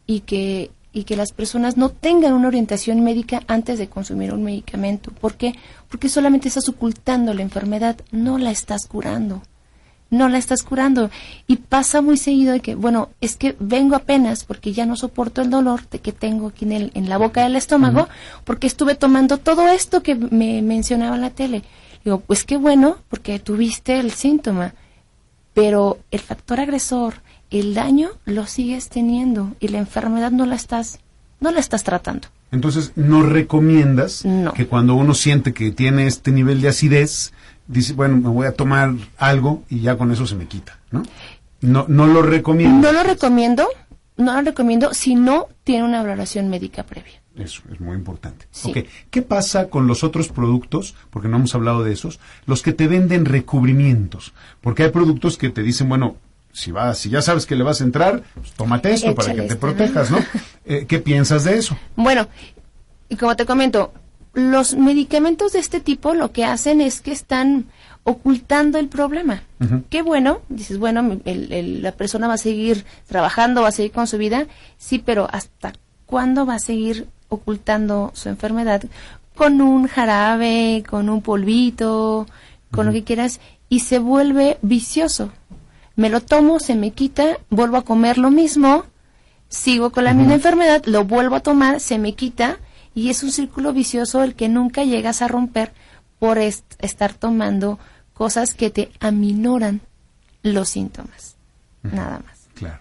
[0.05, 4.43] y que y que las personas no tengan una orientación médica antes de consumir un
[4.43, 5.11] medicamento.
[5.11, 5.55] ¿Por qué?
[5.89, 9.41] Porque solamente estás ocultando la enfermedad, no la estás curando.
[10.09, 11.09] No la estás curando.
[11.47, 15.41] Y pasa muy seguido de que, bueno, es que vengo apenas porque ya no soporto
[15.41, 18.09] el dolor de que tengo aquí en, el, en la boca del estómago,
[18.43, 21.63] porque estuve tomando todo esto que me mencionaba en la tele.
[22.03, 24.73] Digo, pues qué bueno, porque tuviste el síntoma.
[25.53, 27.15] Pero el factor agresor,
[27.51, 30.99] el daño lo sigues teniendo y la enfermedad no la estás
[31.41, 32.27] no la estás tratando.
[32.51, 34.23] Entonces, ¿no recomiendas
[34.55, 37.33] que cuando uno siente que tiene este nivel de acidez,
[37.67, 41.03] dice, bueno, me voy a tomar algo y ya con eso se me quita, ¿no?
[41.61, 42.91] No, no lo recomiendo.
[42.91, 43.67] No lo recomiendo,
[44.17, 47.21] no lo recomiendo si no tiene una valoración médica previa.
[47.35, 48.45] Eso es muy importante.
[49.09, 50.95] ¿Qué pasa con los otros productos?
[51.09, 52.19] Porque no hemos hablado de esos.
[52.45, 54.33] Los que te venden recubrimientos.
[54.59, 56.17] Porque hay productos que te dicen, bueno,
[56.53, 59.41] si vas, si ya sabes que le vas a entrar, pues tómate esto para que
[59.43, 60.19] te protejas, ¿no?
[60.63, 61.75] Eh, ¿Qué piensas de eso?
[61.95, 62.27] Bueno,
[63.09, 63.91] y como te comento,
[64.33, 67.65] los medicamentos de este tipo lo que hacen es que están
[68.03, 69.43] ocultando el problema.
[69.89, 74.17] Qué bueno, dices, bueno, la persona va a seguir trabajando, va a seguir con su
[74.17, 74.45] vida,
[74.77, 75.73] sí, pero ¿hasta
[76.05, 78.83] cuándo va a seguir ocultando su enfermedad?
[79.35, 82.27] Con un jarabe, con un polvito,
[82.71, 85.31] con lo que quieras, y se vuelve vicioso
[85.95, 88.85] me lo tomo, se me quita, vuelvo a comer lo mismo,
[89.49, 92.57] sigo con la misma enfermedad, lo vuelvo a tomar, se me quita
[92.95, 95.73] y es un círculo vicioso el que nunca llegas a romper
[96.19, 97.79] por estar tomando
[98.13, 99.81] cosas que te aminoran
[100.43, 101.35] los síntomas.
[101.83, 102.47] Nada más.
[102.53, 102.79] Claro.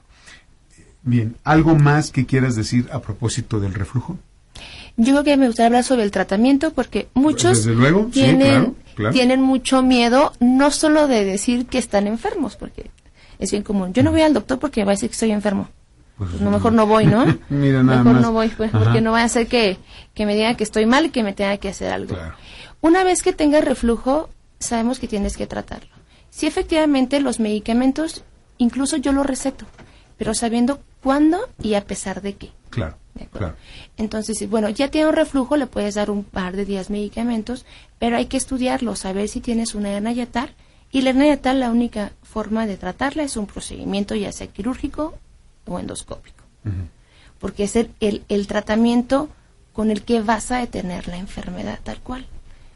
[1.03, 4.19] Bien, ¿algo más que quieras decir a propósito del reflujo?
[4.97, 7.67] Yo creo que me gustaría hablar sobre el tratamiento porque muchos
[8.13, 8.77] tienen,
[9.13, 12.91] tienen mucho miedo no solo de decir que están enfermos, porque
[13.41, 13.93] es bien común.
[13.93, 15.69] Yo no voy al doctor porque va a decir que estoy enfermo.
[16.17, 17.25] Pues, no, mejor no voy, ¿no?
[17.49, 19.79] mejor no voy, pues, porque no va a ser que,
[20.19, 22.15] me diga que estoy mal y que me tenga que hacer algo.
[22.83, 25.89] Una vez que tenga reflujo, sabemos que tienes que tratarlo.
[26.29, 28.23] Si efectivamente los medicamentos,
[28.59, 29.65] incluso yo los receto,
[30.19, 32.51] pero sabiendo cuándo y a pesar de qué.
[32.69, 32.97] Claro.
[33.33, 33.57] claro.
[33.97, 37.65] Entonces, bueno, ya tiene un reflujo, le puedes dar un par de días medicamentos,
[37.99, 40.55] pero hay que estudiarlo, saber si tienes una hernia yatal.
[40.93, 45.15] Y la hernia yatal, la única forma de tratarla es un procedimiento ya sea quirúrgico
[45.67, 46.45] o endoscópico.
[47.39, 47.91] Porque es el,
[48.29, 49.29] el, tratamiento
[49.73, 52.27] con el que vas a detener la enfermedad tal cual.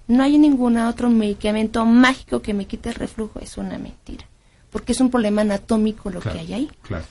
[0.06, 4.26] No hay ningún otro medicamento mágico que me quite el reflujo, es una mentira.
[4.70, 6.70] porque es un problema anatómico lo que hay ahí.
[6.82, 7.04] Claro.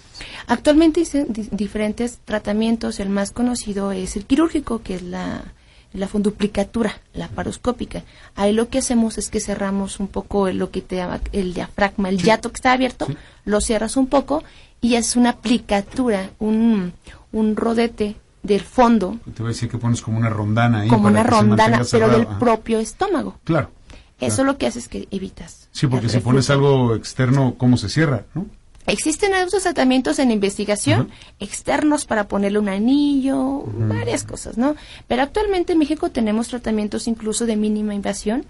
[0.48, 5.54] Actualmente hay diferentes tratamientos, el más conocido es el quirúrgico, que es la,
[5.94, 8.04] la funduplicatura, la paroscópica.
[8.36, 12.10] Ahí lo que hacemos es que cerramos un poco lo que te llama el diafragma,
[12.10, 13.08] el yato que está abierto,
[13.46, 14.44] lo cierras un poco
[14.82, 16.94] y es una aplicatura, un,
[17.32, 19.18] un rodete del fondo.
[19.34, 20.90] Te voy a decir que pones como una rondana ahí.
[20.90, 23.38] Como una rondana, pero del propio estómago.
[23.44, 23.72] Claro.
[24.20, 25.68] Eso lo que hace es que evitas.
[25.72, 28.26] Sí, porque si pones algo externo, ¿cómo se cierra?
[28.34, 28.46] ¿no?
[28.86, 34.76] Existen otros tratamientos en investigación externos para ponerle un anillo, varias cosas, ¿no?
[35.08, 38.46] Pero actualmente en México tenemos tratamientos incluso de mínima invasión,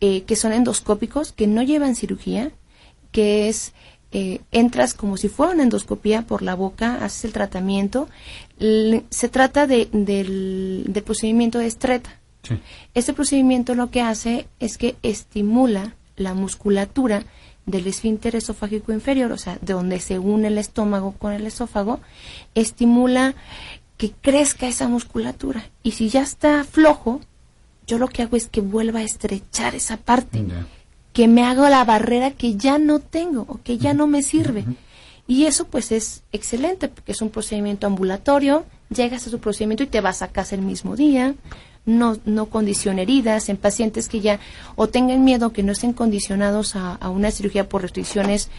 [0.00, 2.50] eh, que son endoscópicos, que no llevan cirugía,
[3.12, 3.72] que es
[4.12, 8.08] eh, entras como si fuera una endoscopía por la boca, haces el tratamiento.
[8.58, 12.18] se trata de, del, procedimiento de estreta.
[12.94, 17.24] Este procedimiento lo que hace es que estimula la musculatura
[17.66, 22.00] del esfínter esofágico inferior, o sea, de donde se une el estómago con el esófago,
[22.54, 23.34] estimula
[23.96, 25.68] que crezca esa musculatura.
[25.82, 27.20] Y si ya está flojo,
[27.86, 30.44] yo lo que hago es que vuelva a estrechar esa parte
[31.12, 34.64] que me hago la barrera que ya no tengo o que ya no me sirve.
[35.26, 39.88] Y eso pues es excelente porque es un procedimiento ambulatorio, llegas a su procedimiento y
[39.88, 41.34] te vas a casa el mismo día,
[41.86, 44.40] no, no condiciona heridas en pacientes que ya
[44.74, 48.50] o tengan miedo que no estén condicionados a, a una cirugía por restricciones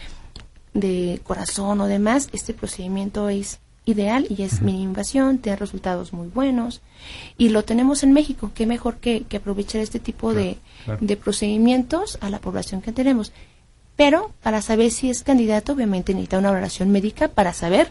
[0.74, 6.28] de corazón o demás, este procedimiento es ideal y es mi invasión, tiene resultados muy
[6.28, 6.82] buenos
[7.38, 8.50] y lo tenemos en México.
[8.54, 10.58] Qué mejor que, aprovechar este tipo de,
[11.00, 13.32] de, procedimientos a la población que tenemos.
[13.96, 17.90] Pero para saber si es candidato, obviamente necesita una valoración médica para saber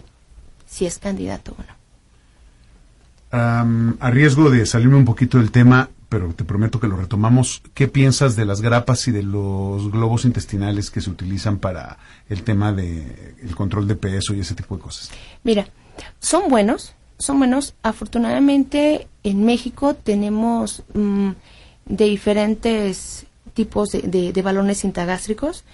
[0.68, 1.77] si es candidato o no.
[3.32, 7.62] A riesgo de salirme un poquito del tema, pero te prometo que lo retomamos.
[7.74, 11.98] ¿Qué piensas de las grapas y de los globos intestinales que se utilizan para
[12.30, 15.12] el tema de el control de peso y ese tipo de cosas?
[15.44, 15.68] Mira,
[16.20, 17.76] son buenos, son buenos.
[17.84, 21.32] Afortunadamente en México tenemos mm,
[21.86, 25.66] de diferentes tipos de, balones intragástricos.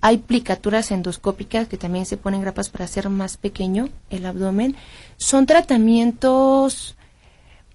[0.00, 4.76] Hay plicaturas endoscópicas que también se ponen grapas para hacer más pequeño el abdomen.
[5.16, 6.96] Son tratamientos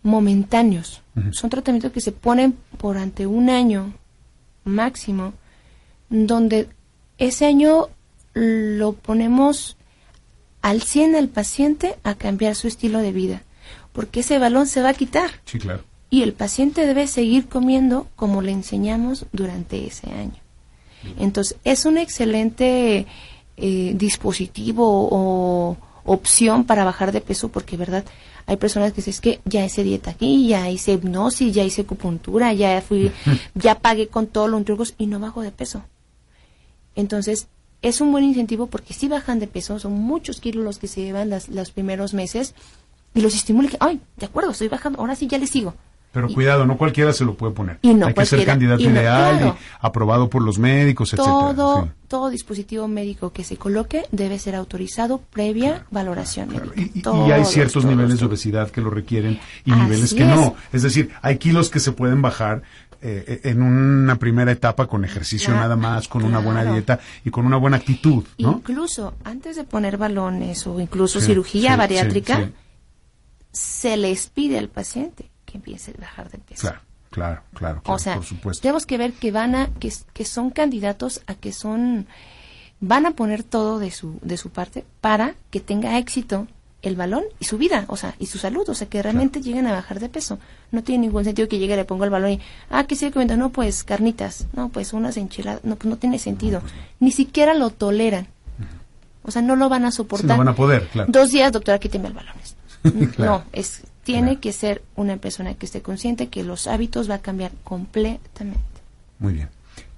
[0.03, 1.01] momentáneos.
[1.31, 3.93] Son tratamientos que se ponen por ante un año
[4.65, 5.33] máximo,
[6.09, 6.69] donde
[7.17, 7.87] ese año
[8.33, 9.77] lo ponemos
[10.61, 13.43] al 100 al paciente a cambiar su estilo de vida,
[13.91, 15.29] porque ese balón se va a quitar.
[15.45, 15.83] Sí, claro.
[16.09, 20.41] Y el paciente debe seguir comiendo como le enseñamos durante ese año.
[21.19, 23.07] Entonces, es un excelente
[23.57, 28.05] eh, dispositivo o opción para bajar de peso, porque, ¿verdad?
[28.45, 31.81] Hay personas que dicen, es que ya hice dieta aquí, ya hice hipnosis, ya hice
[31.81, 33.11] acupuntura, ya fui,
[33.55, 35.83] ya pagué con todos los trucos y no bajo de peso.
[36.95, 37.47] Entonces,
[37.81, 41.01] es un buen incentivo porque si bajan de peso, son muchos kilos los que se
[41.01, 42.53] llevan los primeros meses
[43.13, 45.75] y los estimula que, ay, de acuerdo, estoy bajando, ahora sí ya le sigo.
[46.13, 47.79] Pero cuidado, no cualquiera se lo puede poner.
[47.81, 53.57] Hay que ser candidato ideal, aprobado por los médicos, todo, Todo dispositivo médico que se
[53.57, 57.11] coloque debe ser autorizado previa valoración médica.
[57.27, 60.55] Y, hay ciertos niveles de obesidad que lo requieren y niveles que no.
[60.71, 62.61] Es decir, hay kilos que se pueden bajar
[63.01, 67.47] eh, en una primera etapa con ejercicio nada más, con una buena dieta y con
[67.47, 68.23] una buena actitud.
[68.37, 72.51] Incluso antes de poner balones o incluso cirugía bariátrica,
[73.51, 76.61] se les pide al paciente que empiece a bajar de peso.
[76.61, 76.81] Claro.
[77.11, 78.63] Claro, claro, o sea, por supuesto.
[78.63, 82.07] Tenemos que ver que van a, que, que son candidatos a que son,
[82.79, 86.47] van a poner todo de su, de su parte para que tenga éxito
[86.81, 89.67] el balón y su vida, o sea, y su salud, o sea, que realmente lleguen
[89.67, 90.39] a bajar de peso.
[90.71, 92.39] No tiene ningún sentido que llegue, le pongo el balón y,
[92.71, 96.17] ah, que sigue comiendo, no, pues carnitas, no, pues unas enchiladas, no, pues no tiene
[96.17, 96.61] sentido.
[96.61, 98.25] Pues Ni siquiera lo toleran.
[99.21, 100.31] O sea, no lo van a soportar.
[100.31, 101.11] no van a poder, claro.
[101.11, 102.33] Dos días, doctora, quíteme el balón.
[103.17, 107.21] No, es, tiene que ser una persona que esté consciente que los hábitos va a
[107.21, 108.59] cambiar completamente.
[109.19, 109.49] Muy bien.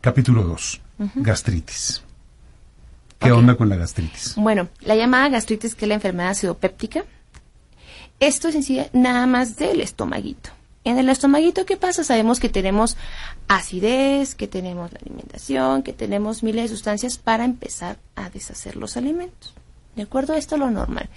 [0.01, 0.81] Capítulo 2.
[1.15, 2.03] Gastritis.
[3.19, 4.35] ¿Qué onda con la gastritis?
[4.35, 7.05] Bueno, la llamada gastritis, que es la enfermedad acidopéptica,
[8.19, 10.51] esto es en sí nada más del estomaguito.
[10.83, 12.03] En el estomaguito, ¿qué pasa?
[12.03, 12.95] Sabemos que tenemos
[13.47, 18.95] acidez, que tenemos la alimentación, que tenemos miles de sustancias para empezar a deshacer los
[18.95, 19.55] alimentos.
[19.95, 20.35] ¿De acuerdo?
[20.35, 21.09] Esto es lo normal.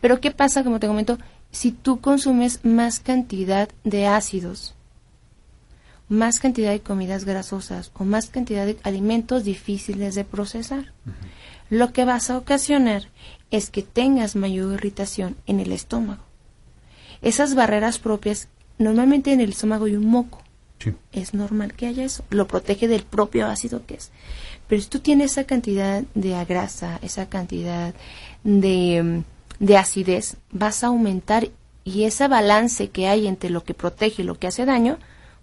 [0.00, 1.18] Pero ¿qué pasa, como te comento,
[1.54, 4.74] si tú consumes más cantidad de ácidos,
[6.08, 10.92] más cantidad de comidas grasosas o más cantidad de alimentos difíciles de procesar?
[11.70, 13.08] lo que vas a ocasionar
[13.50, 16.22] es que tengas mayor irritación en el estómago.
[17.22, 18.48] Esas barreras propias,
[18.78, 20.42] normalmente en el estómago hay un moco.
[21.12, 22.24] Es normal que haya eso.
[22.28, 24.10] Lo protege del propio ácido que es.
[24.68, 27.94] Pero si tú tienes esa cantidad de grasa, esa cantidad
[28.42, 29.22] de,
[29.58, 31.48] de acidez, vas a aumentar
[31.84, 34.98] y ese balance que hay entre lo que protege y lo que hace daño,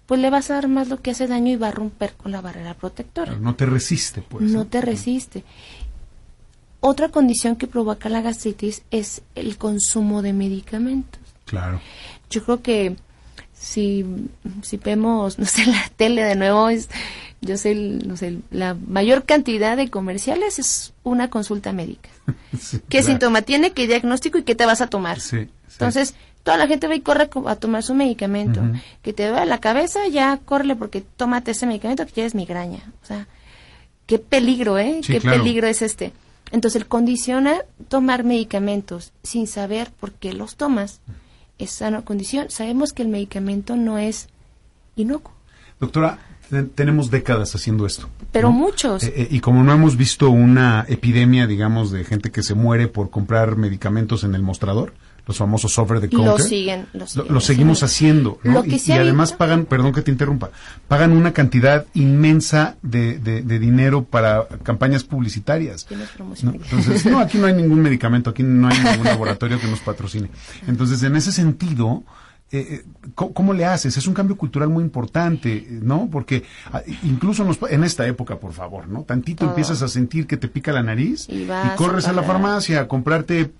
[0.06, 2.32] pues le vas a dar más lo que hace daño y va a romper con
[2.32, 3.36] la barrera protectora.
[3.36, 4.44] no te resiste, pues.
[4.44, 5.44] No te resiste.
[6.80, 11.22] Otra condición que provoca la gastritis es el consumo de medicamentos.
[11.46, 11.80] Claro.
[12.30, 12.96] Yo creo que
[13.62, 14.04] si,
[14.64, 16.90] si vemos, no sé, la tele de nuevo, es,
[17.42, 22.10] yo sé, no sé, la mayor cantidad de comerciales es una consulta médica.
[22.90, 23.72] ¿Qué síntoma tiene?
[23.72, 25.20] ¿Qué diagnóstico y qué te vas a tomar?
[25.72, 28.62] Entonces, toda la gente va y corre a tomar su medicamento.
[29.02, 32.80] Que te duele la cabeza, ya córrele porque tómate ese medicamento que tienes migraña.
[33.04, 33.28] O sea,
[34.06, 35.02] qué peligro, ¿eh?
[35.06, 36.14] qué peligro es este.
[36.52, 41.21] Entonces, el condiciona tomar medicamentos sin saber por qué los tomas es
[41.82, 42.50] una condición.
[42.50, 44.28] Sabemos que el medicamento no es
[44.96, 45.34] inocuo.
[45.80, 46.20] Doctora,
[46.76, 48.10] tenemos décadas haciendo esto.
[48.32, 49.04] Pero muchos.
[49.04, 52.88] Eh, eh, y como no hemos visto una epidemia, digamos, de gente que se muere
[52.88, 54.94] por comprar medicamentos en el mostrador,
[55.28, 56.32] los famosos over the counter.
[56.32, 58.64] Lo siguen, lo, seguimos haciendo, ¿no?
[58.66, 60.52] y, además pagan, perdón que te interrumpa,
[60.88, 65.88] pagan una cantidad inmensa de, de, dinero para campañas publicitarias.
[66.44, 66.54] ¿no?
[66.54, 70.30] Entonces, no, aquí no hay ningún medicamento, aquí no hay ningún laboratorio que nos patrocine.
[70.68, 72.04] Entonces, en ese sentido,
[72.52, 73.96] eh, eh ¿cómo, le haces?
[73.98, 76.10] Es un cambio cultural muy importante, ¿no?
[76.12, 79.04] Porque ah, incluso en esta época, por favor, ¿no?
[79.04, 81.48] Tantito empiezas a sentir que te pica la nariz y,
[81.78, 83.52] corres a, la farmacia a comprarte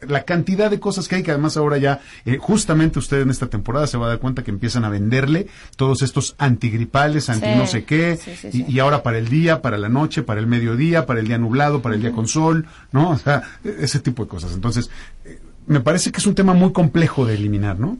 [0.00, 3.48] la cantidad de cosas que hay, que además ahora ya, eh, justamente usted en esta
[3.48, 7.66] temporada se va a dar cuenta que empiezan a venderle todos estos antigripales, anti no
[7.66, 8.18] sé qué,
[8.52, 11.82] y, ahora para el día, para la noche, para el mediodía, para el día nublado,
[11.82, 13.10] para el día con sol, ¿no?
[13.10, 14.52] O sea, ese tipo de cosas.
[14.52, 14.90] Entonces,
[15.24, 17.98] eh, me parece que es un tema muy complejo de eliminar, ¿no?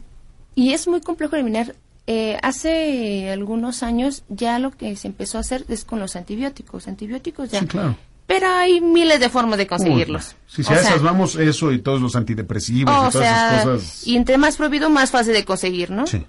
[0.55, 1.75] Y es muy complejo de eliminar.
[2.07, 6.87] Eh, hace algunos años ya lo que se empezó a hacer es con los antibióticos.
[6.87, 7.65] Antibióticos ya.
[7.65, 7.97] claro
[8.29, 10.35] pero hay miles de formas de conseguirlos.
[10.45, 14.07] si a esas vamos, eso y todos los antidepresivos y todas esas cosas.
[14.07, 16.05] Y entre más prohibido, más fácil de conseguir, ¿no?
[16.05, 16.23] Sí,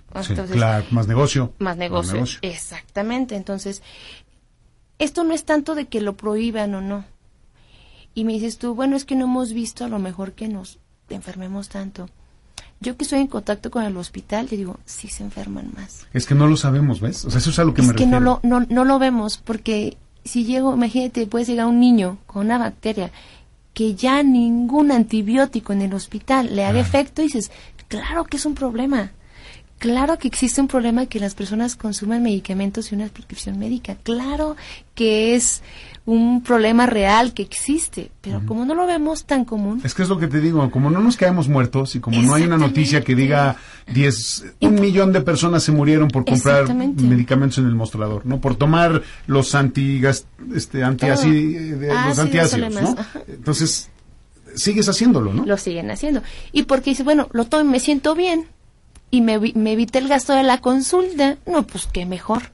[0.51, 1.53] claro, más negocio.
[1.59, 2.24] Más negocio.
[2.40, 3.36] Exactamente.
[3.36, 3.82] Entonces,
[4.98, 7.05] esto no es tanto de que lo prohíban o no.
[8.14, 10.78] Y me dices tú, bueno, es que no hemos visto a lo mejor que nos
[11.11, 12.09] enfermemos tanto.
[12.80, 16.07] Yo que estoy en contacto con el hospital, te digo, sí se enferman más.
[16.14, 17.26] Es que no lo sabemos, ¿ves?
[17.26, 18.05] O sea, eso es a lo que me refiero.
[18.05, 21.81] Es que no lo, no, no lo vemos porque si llego, imagínate, puede llegar un
[21.81, 23.11] niño con una bacteria
[23.75, 27.51] que ya ningún antibiótico en el hospital le haga efecto y dices,
[27.89, 29.12] claro que es un problema.
[29.79, 33.97] Claro que existe un problema que las personas consuman medicamentos y una prescripción médica.
[34.03, 34.57] Claro
[34.95, 35.62] que es
[36.07, 39.80] un problema real que existe, pero como no lo vemos tan común.
[39.84, 42.34] Es que es lo que te digo, como no nos caemos muertos y como no
[42.34, 43.57] hay una noticia que diga
[43.92, 48.40] 10, un millón de personas se murieron por comprar medicamentos en el mostrador, ¿no?
[48.40, 52.96] Por tomar los antigas, este, anti ah, los antiácidos, ¿no?
[53.28, 53.90] Entonces,
[54.55, 55.44] sigues haciéndolo, ¿no?
[55.44, 56.22] Lo siguen haciendo.
[56.53, 58.46] Y porque dice, bueno, lo tomo, me siento bien
[59.11, 62.51] y me, me evité el gasto de la consulta, no, pues qué mejor.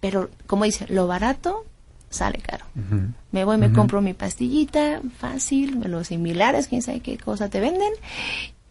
[0.00, 1.64] Pero, como dice, lo barato
[2.14, 2.64] sale caro.
[3.32, 7.92] Me voy, me compro mi pastillita, fácil, los similares, quién sabe qué cosa te venden,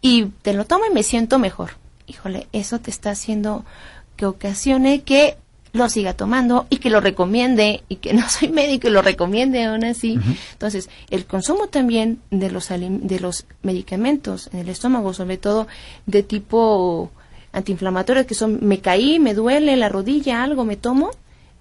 [0.00, 1.72] y te lo tomo y me siento mejor.
[2.06, 3.64] Híjole, eso te está haciendo
[4.16, 5.36] que ocasione que
[5.74, 9.64] lo siga tomando y que lo recomiende y que no soy médico y lo recomiende
[9.64, 10.18] aún así.
[10.52, 15.66] Entonces, el consumo también de los, de los medicamentos en el estómago, sobre todo
[16.06, 17.10] de tipo
[17.52, 21.10] antiinflamatorio, que son me caí, me duele la rodilla, algo me tomo,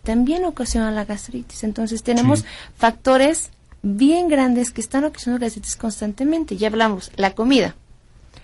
[0.04, 1.64] también ocasiona la gastritis.
[1.64, 2.46] Entonces tenemos
[2.78, 3.50] factores
[3.82, 6.58] bien grandes que están ocasionando gastritis constantemente.
[6.58, 7.76] Ya hablamos, la comida,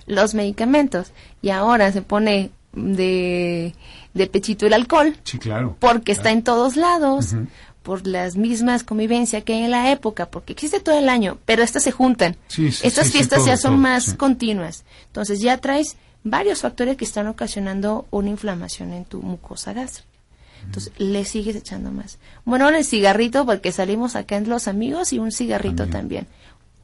[0.07, 3.73] los medicamentos y ahora se pone de,
[4.13, 5.17] de pechito el alcohol.
[5.23, 5.75] Sí, claro.
[5.79, 7.35] Porque está en todos lados.
[7.83, 11.63] por las mismas convivencias que hay en la época, porque existe todo el año, pero
[11.63, 12.35] estas se juntan.
[12.83, 14.83] Estas fiestas ya son más continuas.
[15.07, 20.18] Entonces ya traes varios factores que están ocasionando una inflamación en tu mucosa gástrica.
[20.65, 22.19] Entonces, le sigues echando más.
[22.45, 26.27] Bueno, el cigarrito, porque salimos acá en los amigos y un cigarrito también.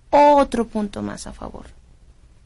[0.10, 1.66] Otro punto más a favor.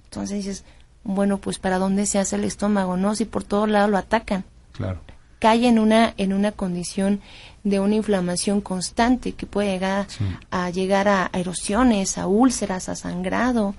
[0.06, 0.64] Entonces dices,
[1.04, 2.98] bueno, pues ¿para dónde se hace el estómago?
[2.98, 4.44] No, si por todos lados lo atacan.
[4.74, 5.00] Claro.
[5.40, 7.22] Cae en una, en una condición
[7.64, 10.08] de una inflamación constante que puede llegar
[10.52, 13.76] a llegar a erosiones, a úlceras, a sangrado.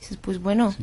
[0.00, 0.74] Dices, pues bueno,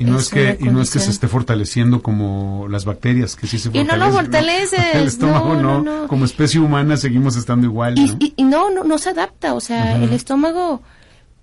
[0.00, 3.46] y no es, que y no es que se esté fortaleciendo como las bacterias que
[3.46, 3.96] sí se fortalecen.
[3.96, 4.76] Y no lo fortalece.
[4.94, 7.98] El estómago no, Como especie humana seguimos estando igual.
[7.98, 8.16] Y, ¿no?
[8.18, 9.52] Y, no, no, se adapta.
[9.52, 10.80] O sea, el estómago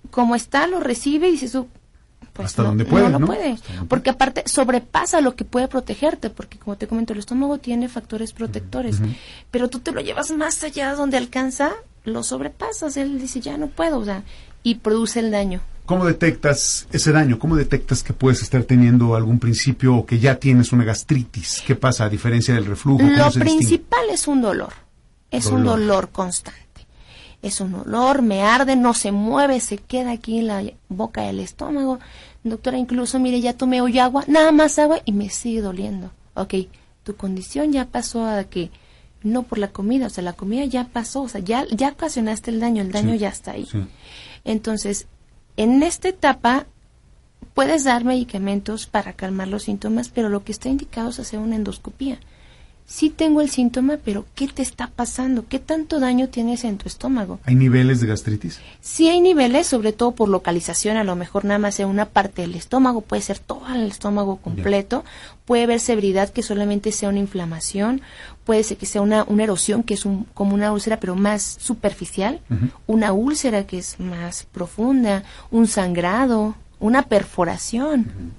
[0.09, 1.47] como está lo recibe y dice,
[2.33, 3.27] Pues Hasta no, donde puede, no, ¿no?
[3.27, 7.89] puede, porque aparte sobrepasa lo que puede protegerte, porque como te comento, el estómago tiene
[7.89, 8.99] factores protectores,
[9.51, 11.73] pero tú te lo llevas más allá donde alcanza,
[12.05, 14.23] lo sobrepasas, él dice ya no puedo, o sea,
[14.63, 15.61] y produce el daño.
[15.87, 17.39] ¿Cómo detectas ese daño?
[17.39, 21.63] ¿Cómo detectas que puedes estar teniendo algún principio o que ya tienes una gastritis?
[21.65, 22.99] ¿Qué pasa a diferencia del reflujo?
[22.99, 23.45] ¿Cómo Lo distingue?
[23.45, 24.73] principal es un dolor,
[25.31, 25.79] es un Dolor.
[25.79, 26.61] dolor constante.
[27.41, 31.39] Es un dolor, me arde, no se mueve, se queda aquí en la boca del
[31.39, 31.99] estómago.
[32.43, 36.11] Doctora, incluso, mire, ya tomé hoy agua, nada más agua y me sigue doliendo.
[36.33, 36.53] Ok,
[37.03, 38.71] tu condición ya pasó a que
[39.23, 42.51] no por la comida, o sea, la comida ya pasó, o sea, ya, ya ocasionaste
[42.51, 43.65] el daño, el daño Sí, ya está ahí.
[43.71, 43.79] sí.
[44.43, 45.07] Entonces,
[45.57, 46.67] en esta etapa
[47.53, 51.55] puedes dar medicamentos para calmar los síntomas, pero lo que está indicado es hacer una
[51.55, 52.19] endoscopía.
[52.89, 55.45] Sí tengo el síntoma, pero ¿qué te está pasando?
[55.45, 57.37] ¿Qué tanto daño tienes en tu estómago?
[57.43, 58.61] ¿Hay niveles de gastritis?
[58.79, 62.43] Sí hay niveles, sobre todo por localización, a lo mejor nada más sea una parte
[62.43, 65.03] del estómago, puede ser todo el estómago completo,
[65.43, 68.01] puede haber severidad que solamente sea una inflamación,
[68.45, 71.57] puede ser que sea una, una erosión que es un, como una úlcera pero más
[71.59, 72.39] superficial,
[72.85, 78.31] una úlcera que es más profunda, un sangrado, una perforación.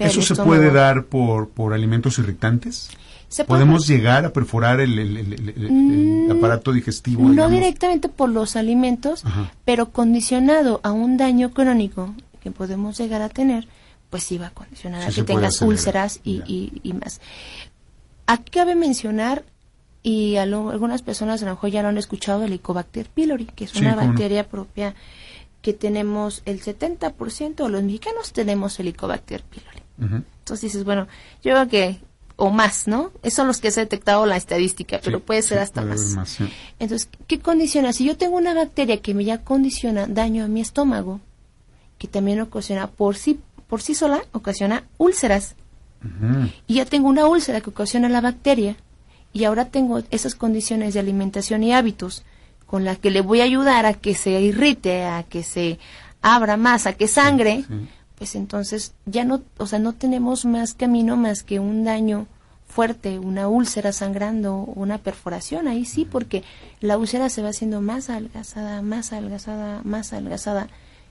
[0.00, 2.90] ¿Eso se puede dar por, por alimentos irritantes?
[3.28, 7.22] Se puede- ¿Podemos llegar a perforar el, el- Mm, aparato digestivo?
[7.24, 7.50] No digamos?
[7.52, 9.52] directamente por los alimentos, Ajá.
[9.64, 13.66] pero condicionado a un daño crónico que podemos llegar a tener,
[14.10, 15.68] pues sí va a condicionar Sí a que tengas acelerar.
[15.68, 17.20] úlceras y, y- y más.
[18.26, 19.44] Aquí cabe mencionar,
[20.02, 23.46] y a lo- algunas personas a lo mejor ya lo han escuchado, el Helicobacter pylori,
[23.46, 24.06] que es Sí, una no.
[24.06, 24.94] bacteria propia
[25.62, 29.80] que tenemos, el 70% de los mexicanos tenemos Helicobacter pylori.
[29.98, 31.06] Entonces dices, bueno,
[31.42, 31.98] yo creo que,
[32.36, 33.12] o más, ¿no?
[33.22, 35.82] Esos son los que se ha detectado la estadística, pero Sí, puede ser sí, hasta
[35.82, 36.10] puede más.
[36.10, 36.44] más, sí.
[36.78, 37.92] Entonces, ¿qué condiciona?
[37.92, 41.20] Si yo tengo una bacteria que me ya condiciona daño a mi estómago,
[41.98, 45.54] que también ocasiona por sí, por sí sola, ocasiona úlceras,
[46.66, 48.76] y ya tengo una úlcera que ocasiona la bacteria,
[49.32, 52.24] y ahora tengo esas condiciones de alimentación y hábitos
[52.66, 55.78] con las que le voy a ayudar a que se irrite, a que se
[56.20, 57.64] abra más, a que sangre.
[58.24, 62.26] Pues entonces ya no, o sea, no tenemos más camino más que un daño
[62.66, 66.42] fuerte, una úlcera sangrando, una perforación, ahí sí, porque
[66.80, 70.68] la úlcera se va haciendo más adelgazada, más adelgazada, más adelgazada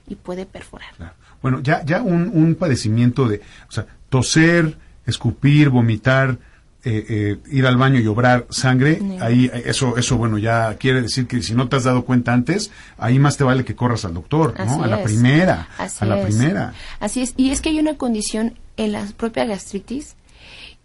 [0.08, 0.88] y puede perforar.
[0.96, 1.14] Claro.
[1.40, 6.38] Bueno, ya, ya un, un padecimiento de, o sea, toser, escupir, vomitar,
[6.84, 11.26] eh, eh, ir al baño y obrar sangre, ahí eso, eso bueno, ya quiere decir
[11.26, 14.14] que si no te has dado cuenta antes, ahí más te vale que corras al
[14.14, 14.64] doctor, ¿no?
[14.64, 15.04] Así a la es.
[15.04, 16.26] primera, Así a la es.
[16.26, 16.74] primera.
[17.00, 20.16] Así es, y es que hay una condición en la propia gastritis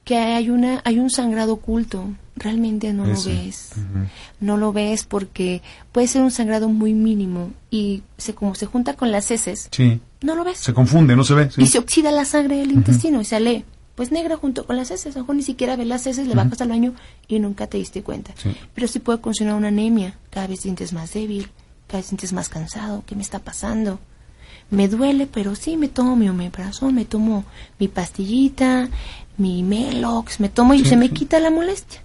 [0.06, 3.34] que hay una hay un sangrado oculto, realmente no Ese.
[3.34, 3.72] lo ves.
[4.40, 8.94] No lo ves porque puede ser un sangrado muy mínimo y se como se junta
[8.96, 10.58] con las heces, Sí, no lo ves.
[10.58, 11.52] se confunde, no se ve.
[11.52, 11.62] sí.
[11.62, 13.66] y se oxida la sangre del intestino y sale
[14.00, 15.14] pues negra junto con las heces.
[15.14, 16.94] A lo mejor ni siquiera ves las heces, le bajas al baño
[17.28, 18.32] y nunca te diste cuenta.
[18.42, 18.56] Sí.
[18.74, 20.18] Pero sí puede condicionar una anemia.
[20.30, 21.50] Cada vez sientes más débil,
[21.86, 23.04] cada vez sientes más cansado.
[23.06, 24.00] ¿Qué me está pasando?
[24.72, 27.44] Me duele, pero sí me tomo mi omeprazol, me tomo
[27.78, 28.88] mi pastillita,
[29.36, 32.00] mi Melox, me tomo y Sí, se me quita la molestia.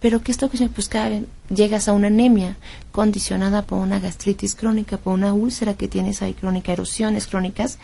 [0.00, 2.56] Pero que esto que se pues cada vez llegas a una anemia
[2.92, 7.78] condicionada por una gastritis crónica, por una úlcera que tienes ahí crónica, erosiones crónicas,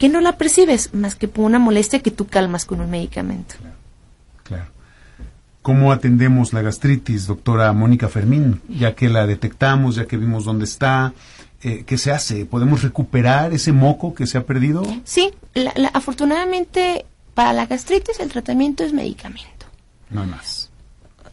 [0.00, 3.54] que no la percibes más que por una molestia que tú calmas con un medicamento.
[4.42, 4.64] Claro.
[5.62, 8.62] ¿Cómo atendemos la gastritis, doctora Mónica Fermín?
[8.68, 11.12] Ya que la detectamos, ya que vimos dónde está,
[11.62, 12.46] eh, ¿qué se hace?
[12.46, 14.82] ¿Podemos recuperar ese moco que se ha perdido?
[15.04, 19.66] Sí, la- la- afortunadamente para la gastritis el tratamiento es medicamento.
[20.08, 20.70] No hay más.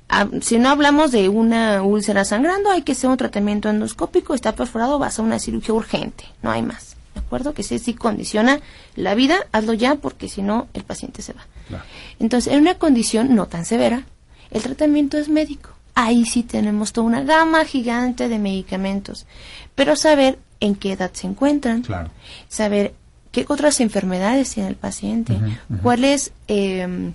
[0.09, 4.53] Ah, si no hablamos de una úlcera sangrando, hay que hacer un tratamiento endoscópico, está
[4.55, 6.96] perforado, vas a una cirugía urgente, no hay más.
[7.17, 7.55] ¿De acuerdo?
[7.55, 8.59] Que si, si condiciona
[8.95, 11.47] la vida, hazlo ya porque si no, el paciente se va.
[11.67, 11.83] Claro.
[12.19, 14.03] Entonces, en una condición no tan severa,
[14.51, 15.71] el tratamiento es médico.
[15.95, 19.25] Ahí sí tenemos toda una gama gigante de medicamentos,
[19.73, 22.11] pero saber en qué edad se encuentran, Claro.
[22.49, 22.93] saber
[23.31, 25.35] qué otras enfermedades tiene el paciente,
[25.81, 27.13] cuáles eh,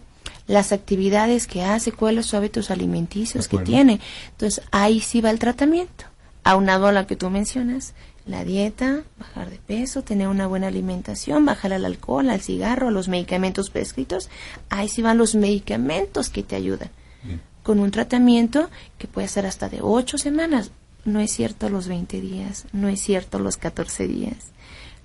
[0.48, 4.00] las actividades que hace, cuáles son hábitos alimenticios que tiene.
[4.32, 6.07] Entonces, ahí sí va el tratamiento.
[6.44, 7.94] Aunado a la que tú mencionas,
[8.27, 12.93] la dieta, bajar de peso, tener una buena alimentación, bajar al alcohol, al cigarro, a
[12.93, 14.29] los medicamentos prescritos,
[14.70, 16.91] ahí sí van los medicamentos que te ayudan.
[17.23, 17.41] Bien.
[17.62, 20.70] Con un tratamiento que puede ser hasta de 8 semanas.
[21.05, 24.53] No es cierto los 20 días, no es cierto los 14 días.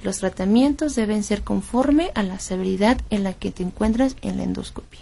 [0.03, 4.43] Los tratamientos deben ser conforme a la severidad en la que te encuentras en la
[4.43, 5.01] endoscopia.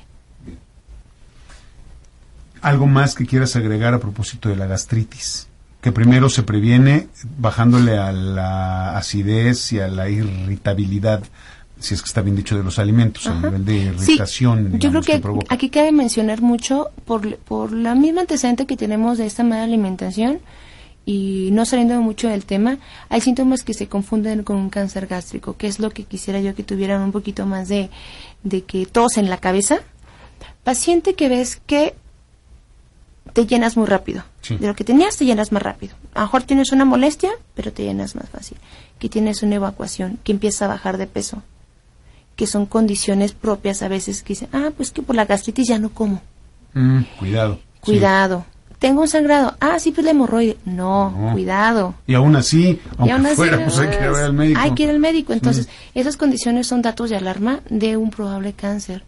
[2.61, 5.47] ¿Algo más que quieras agregar a propósito de la gastritis?
[5.85, 11.21] Que primero se previene bajándole a la acidez y a la irritabilidad
[11.79, 14.79] si es que está bien dicho de los alimentos, a nivel de irritación.
[14.79, 19.27] yo creo que, aquí cabe mencionar mucho por, por la misma antecedente que tenemos de
[19.27, 20.39] esta mala alimentación
[21.05, 22.79] y no saliendo mucho del tema,
[23.09, 26.55] hay síntomas que se confunden con un cáncer gástrico, que es lo que quisiera yo
[26.55, 27.91] que tuvieran un poquito más de,
[28.41, 29.81] de que tos en la cabeza.
[30.63, 31.93] Paciente que ves que
[33.33, 34.23] te llenas muy rápido.
[34.47, 35.95] De lo que tenías, te llenas más rápido.
[36.13, 38.57] A lo mejor tienes una molestia, pero te llenas más fácil.
[38.99, 41.41] Que tienes una evacuación, que empieza a bajar de peso.
[42.35, 45.79] Que son condiciones propias a veces que dicen, ah, pues que por la gastritis ya
[45.79, 46.21] no como.
[46.73, 47.59] Mm, cuidado.
[47.81, 48.45] Cuidado.
[48.79, 49.55] Tengo un sangrado.
[49.59, 50.57] Ah, sí, pues la hemorroide.
[50.65, 51.95] No, cuidado.
[52.05, 54.59] Y aún así, aunque fuera, pues hay que ir al médico.
[54.61, 55.33] Hay que ir al médico.
[55.33, 59.03] Entonces, esas condiciones son datos de alarma de un probable cáncer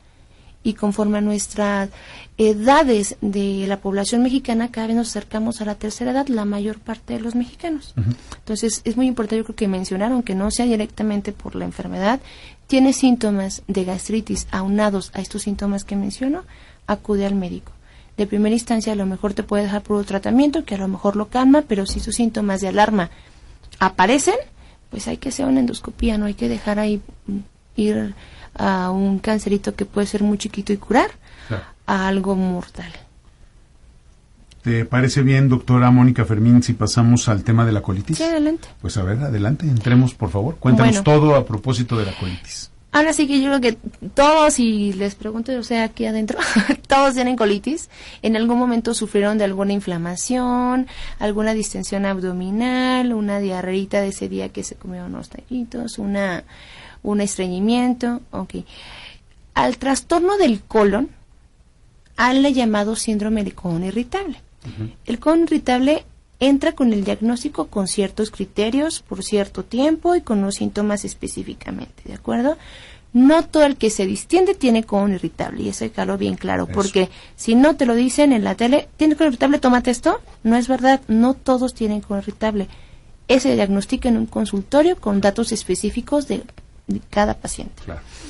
[0.68, 1.89] y conforme a nuestras
[2.38, 6.78] edades de la población mexicana, cada vez nos acercamos a la tercera edad, la mayor
[6.78, 7.93] parte de los mexicanos.
[8.39, 12.20] Entonces, es muy importante, yo creo que mencionar, aunque no sea directamente por la enfermedad,
[12.68, 16.43] tiene síntomas de gastritis aunados a estos síntomas que menciono,
[16.86, 17.72] acude al médico.
[18.18, 20.89] De primera instancia, a lo mejor te puede dejar por un tratamiento que a lo
[20.89, 23.09] mejor lo calma, pero si sus síntomas de alarma
[23.80, 24.36] aparecen,
[24.89, 27.38] pues hay que hacer una endoscopía, no hay que dejar ahí mm,
[27.78, 28.15] ir
[28.58, 31.12] a un cancerito que puede ser muy chiquito y curar
[31.86, 32.91] a algo mortal.
[34.68, 38.18] ¿Te parece bien, doctora Mónica Fermín, si pasamos al tema de la colitis?
[38.18, 38.68] Sí, adelante.
[38.82, 40.58] Pues a ver, adelante, entremos, por favor.
[40.58, 42.70] Cuéntanos todo a propósito de la colitis.
[42.91, 43.78] Ahora sí que yo creo que
[44.14, 46.39] todos, y les pregunto, o sea, aquí adentro,
[46.88, 47.89] todos tienen colitis.
[48.22, 50.88] En algún momento sufrieron de alguna inflamación,
[51.20, 56.43] alguna distensión abdominal, una diarreita de ese día que se comieron unos taquitos, una
[57.04, 58.56] un estreñimiento, ok.
[59.54, 61.10] Al trastorno del colon,
[62.18, 64.41] han llamado síndrome de colon irritable.
[65.06, 66.04] El colon irritable
[66.39, 72.04] entra con el diagnóstico con ciertos criterios por cierto tiempo y con los síntomas específicamente,
[72.06, 72.58] ¿de acuerdo?
[73.14, 76.68] No todo el que se distiende tiene colon irritable, y eso hay que bien claro,
[76.68, 79.60] porque si no te lo dicen en la tele, ¿tiene colon irritable?
[79.60, 80.20] Tómate esto.
[80.43, 82.68] No es verdad, no todos tienen colon irritable.
[83.28, 86.43] Ese diagnóstico en un consultorio con datos específicos de
[87.09, 87.83] cada paciente.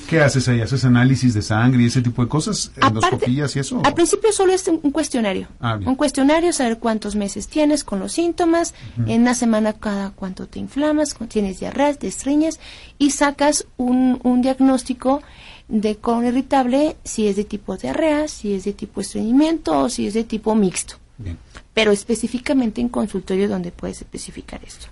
[0.09, 0.61] ¿Qué haces ahí?
[0.61, 2.71] ¿Haces análisis de sangre y ese tipo de cosas?
[2.81, 3.81] ¿Endoscopías y eso?
[3.83, 5.47] Al principio solo es un cuestionario.
[5.59, 8.73] Ah, un cuestionario, saber cuántos meses tienes con los síntomas,
[9.05, 12.59] en una semana cada cuánto te inflamas, tienes diarrea, te estreñes
[12.97, 15.21] y sacas un, un diagnóstico
[15.67, 20.07] de colon irritable si es de tipo diarrea, si es de tipo estreñimiento o si
[20.07, 20.95] es de tipo mixto.
[21.73, 24.87] Pero específicamente en consultorio donde puedes especificar esto.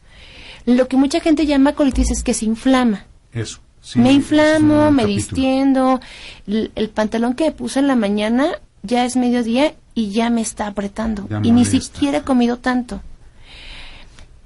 [0.65, 3.05] Lo que mucha gente llama colitis es que se inflama.
[3.35, 3.59] Eso.
[3.95, 5.99] me inflamo, me distiendo.
[6.47, 8.47] El, pantalón que puse en la mañana
[8.81, 11.27] ya es mediodía y ya me está apretando.
[11.43, 13.01] y ni siquiera he comido tanto.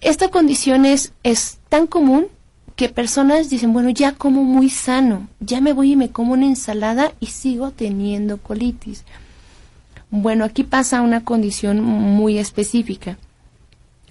[0.02, 2.28] Esta condición es, es tan común
[2.76, 6.46] que personas dicen, bueno, ya como muy sano, ya me voy y me como una
[6.46, 9.04] ensalada y sigo teniendo colitis.
[10.10, 13.18] Bueno, aquí pasa una condición muy específica.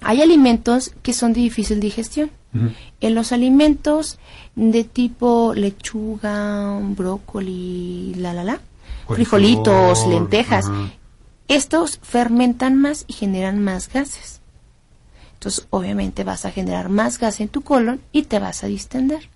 [0.00, 2.30] Hay alimentos que son de difícil digestión.
[3.00, 4.18] En los alimentos
[4.56, 8.60] de tipo lechuga, brócoli, la la la,
[9.06, 10.70] frijolitos, lentejas,
[11.46, 14.40] estos fermentan más y generan más gases.
[15.34, 19.28] Entonces, obviamente vas a generar más gas en tu colon y te vas a distender.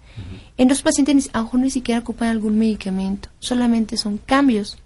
[0.56, 4.78] En los pacientes, a ni siquiera ocupan algún medicamento, solamente son cambios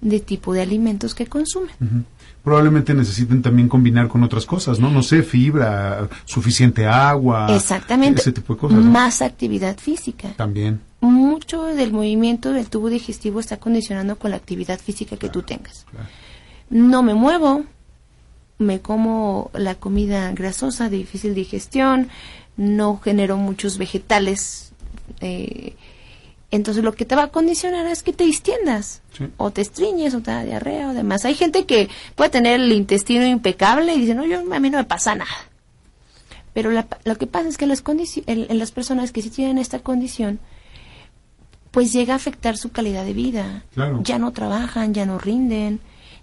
[0.00, 2.06] de tipo de alimentos que consumen
[2.46, 4.88] probablemente necesiten también combinar con otras cosas, ¿no?
[4.88, 7.48] No sé, fibra, suficiente agua.
[7.50, 8.20] Exactamente.
[8.20, 8.84] Ese tipo de cosas.
[8.84, 10.28] Más actividad física.
[10.36, 10.80] También.
[11.00, 15.86] Mucho del movimiento del tubo digestivo está condicionando con la actividad física que tú tengas.
[16.70, 17.64] No me muevo,
[18.58, 22.10] me como la comida grasosa de difícil digestión,
[22.56, 24.70] no genero muchos vegetales
[25.20, 25.74] eh,
[26.50, 29.02] entonces lo que te va a condicionar es que te distiendas,
[29.36, 31.24] o te estriñes, o te da diarrea, o demás.
[31.24, 34.78] Hay gente que puede tener el intestino impecable y dice, no, yo, a mí no
[34.78, 35.30] me pasa nada.
[36.54, 37.82] Pero lo que pasa es que las
[38.26, 40.38] en, las personas que sí tienen esta condición,
[41.70, 43.64] pues llega a afectar su calidad de vida.
[44.02, 45.80] Ya no trabajan, ya no rinden,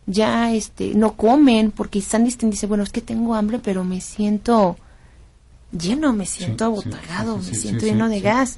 [0.08, 2.62] ya este no comen porque están distendidos.
[2.62, 4.78] Dice, bueno, es que tengo hambre, pero me siento
[5.72, 8.58] lleno, me siento abotagado, me siento lleno de gas.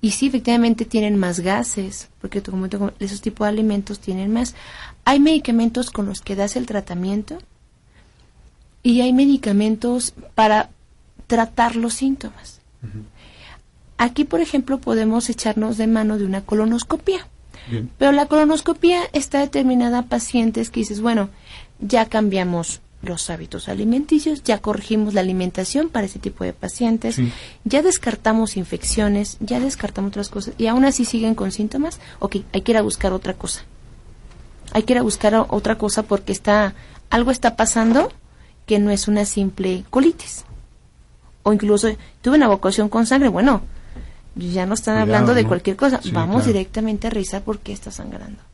[0.00, 2.68] Y sí, efectivamente tienen más gases, porque como
[3.00, 4.54] esos tipos de alimentos tienen más.
[5.04, 7.38] Hay medicamentos con los que das el tratamiento
[8.82, 10.70] y hay medicamentos para
[11.26, 12.60] tratar los síntomas.
[13.96, 17.26] Aquí, por ejemplo, podemos echarnos de mano de una colonoscopia.
[17.98, 21.28] Pero la colonoscopia está determinada a pacientes que dices, bueno,
[21.80, 27.20] ya cambiamos los hábitos alimenticios, ya corregimos la alimentación para ese tipo de pacientes,
[27.64, 32.62] ya descartamos infecciones, ya descartamos otras cosas y aún así siguen con síntomas, ok, hay
[32.62, 33.62] que ir a buscar otra cosa.
[34.72, 36.74] Hay que ir a buscar otra cosa porque está
[37.10, 38.12] algo está pasando
[38.66, 40.44] que no es una simple colitis.
[41.42, 41.88] O incluso
[42.20, 43.62] tuve una evacuación con sangre, bueno,
[44.34, 48.47] ya no están hablando de cualquier cosa, vamos directamente a revisar por qué está sangrando.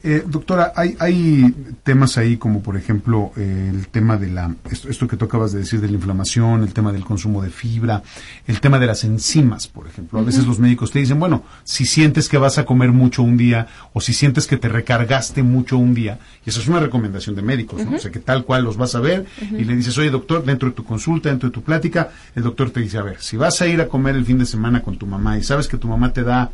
[0.00, 5.08] Eh, doctora, hay, hay temas ahí como por ejemplo eh, el tema de la, esto,
[5.08, 8.04] que tú acabas de decir de la inflamación, el tema del consumo de fibra,
[8.46, 10.20] el tema de las enzimas, por ejemplo.
[10.20, 13.36] A veces los médicos te dicen, bueno, si sientes que vas a comer mucho un
[13.36, 17.34] día o si sientes que te recargaste mucho un día, y eso es una recomendación
[17.34, 17.96] de médicos, ¿no?
[17.96, 20.68] O sea, que tal cual los vas a ver y le dices, oye doctor, dentro
[20.68, 23.60] de tu consulta, dentro de tu plática, el doctor te dice, a ver, si vas
[23.62, 25.88] a ir a comer el fin de semana con tu mamá y sabes que tu
[25.88, 26.52] mamá te da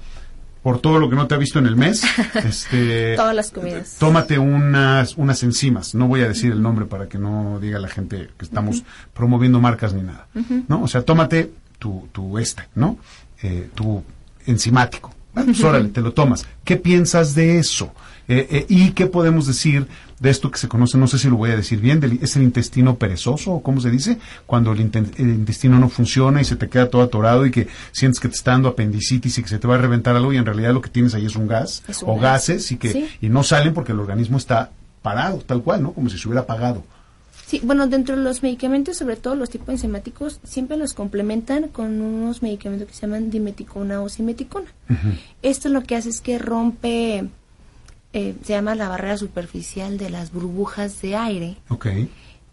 [0.64, 2.02] por todo lo que no te ha visto en el mes.
[2.42, 3.96] este, Todas las comidas.
[3.98, 5.94] Tómate unas, unas enzimas.
[5.94, 9.60] No voy a decir el nombre para que no diga la gente que estamos promoviendo
[9.60, 10.26] marcas ni nada.
[10.66, 10.82] ¿No?
[10.82, 12.96] O sea, tómate tu, tu este, ¿no?
[13.42, 14.02] Eh, tu
[14.46, 15.14] enzimático.
[15.34, 16.46] Pues órale, te lo tomas.
[16.64, 17.92] ¿Qué piensas de eso?
[18.26, 19.86] Eh, eh, ¿Y qué podemos decir
[20.20, 22.42] de esto que se conoce, no sé si lo voy a decir bien, es el
[22.42, 26.88] intestino perezoso, o cómo se dice, cuando el, intestino no funciona y se te queda
[26.88, 29.74] todo atorado y que sientes que te está dando apendicitis y que se te va
[29.74, 32.70] a reventar algo y en realidad lo que tienes ahí es un gas o gases
[32.72, 34.70] y que y no salen porque el organismo está
[35.02, 35.92] parado, tal cual, ¿no?
[35.92, 36.82] Como si se hubiera apagado.
[37.46, 42.00] Sí, bueno, dentro de los medicamentos, sobre todo los tipos enzimáticos, siempre los complementan con
[42.00, 44.66] unos medicamentos que se llaman dimeticona o simeticona.
[45.42, 47.28] Esto lo que hace es que rompe
[48.16, 51.56] eh, se llama la barrera superficial de las burbujas de aire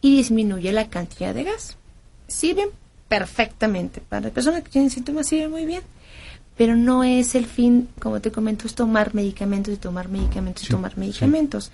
[0.01, 1.77] y disminuye la cantidad de gas.
[2.27, 2.69] Sirven
[3.07, 4.01] perfectamente.
[4.01, 5.83] Para las personas que tienen síntomas sirven muy bien.
[6.57, 10.67] Pero no es el fin, como te comento, es tomar medicamentos y tomar medicamentos y
[10.67, 11.71] tomar medicamentos.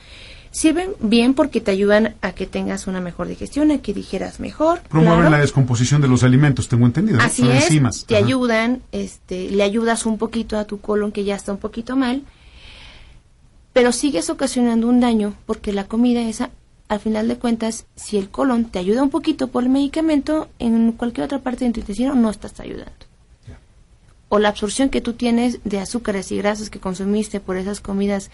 [0.52, 4.82] Sirven bien porque te ayudan a que tengas una mejor digestión, a que digieras mejor.
[4.90, 7.22] Promueven la descomposición de los alimentos, tengo entendido.
[7.22, 11.54] Así es, te ayudan, este, le ayudas un poquito a tu colon que ya está
[11.54, 12.24] un poquito mal
[13.78, 16.50] pero sigues ocasionando un daño porque la comida esa,
[16.90, 20.94] al final de cuentas, si el colon te ayuda un poquito por el medicamento, en
[20.94, 23.06] cualquier otra parte de tu intestino no estás ayudando.
[24.30, 28.32] O la absorción que tú tienes de azúcares y grasas que consumiste por esas comidas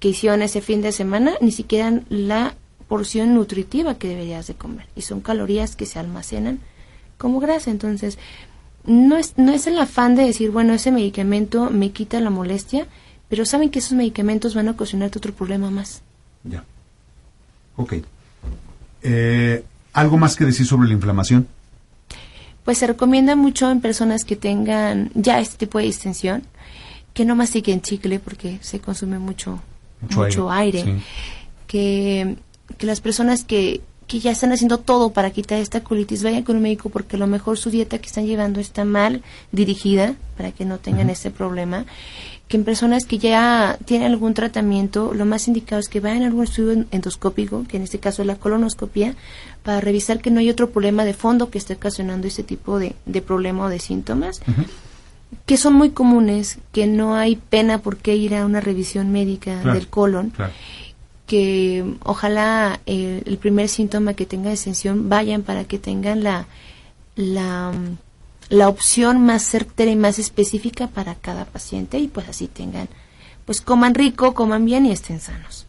[0.00, 2.54] que hicieron ese fin de semana, ni siquiera la
[2.88, 4.86] porción nutritiva que deberías de comer.
[4.96, 6.60] Y son calorías que se almacenan
[7.18, 7.70] como grasa.
[7.70, 8.18] Entonces,
[8.86, 12.86] no es, no es el afán de decir, bueno, ese medicamento me quita la molestia,
[13.28, 16.02] pero saben que esos medicamentos van a ocasionarte otro problema más.
[16.44, 16.64] Ya.
[17.76, 17.94] Ok.
[19.02, 21.46] Eh, ¿Algo más que decir sobre la inflamación?
[22.64, 26.42] Pues se recomienda mucho en personas que tengan ya este tipo de distensión,
[27.14, 29.60] que no mastiquen chicle porque se consume mucho,
[30.10, 31.00] mucho, aire,
[31.66, 32.36] que,
[32.76, 36.56] que las personas que, que ya están haciendo todo para quitar esta colitis, vayan con
[36.56, 40.52] un médico porque a lo mejor su dieta que están llevando está mal dirigida para
[40.52, 41.86] que no tengan este problema
[42.48, 46.26] que en personas que ya tienen algún tratamiento, lo más indicado es que vayan a
[46.26, 49.14] algún estudio endoscópico, que en este caso es la colonoscopia,
[49.62, 52.94] para revisar que no hay otro problema de fondo que esté ocasionando ese tipo de,
[53.20, 54.40] problema o de síntomas,
[55.44, 59.62] que son muy comunes, que no hay pena por qué ir a una revisión médica
[59.74, 60.32] del colon.
[61.26, 66.46] que ojalá eh, el primer síntoma que tenga exención vayan para que tengan la,
[67.16, 67.72] la
[68.48, 72.88] la opción más certera y más específica para cada paciente y pues así tengan,
[73.44, 75.66] pues coman rico, coman bien y estén sanos.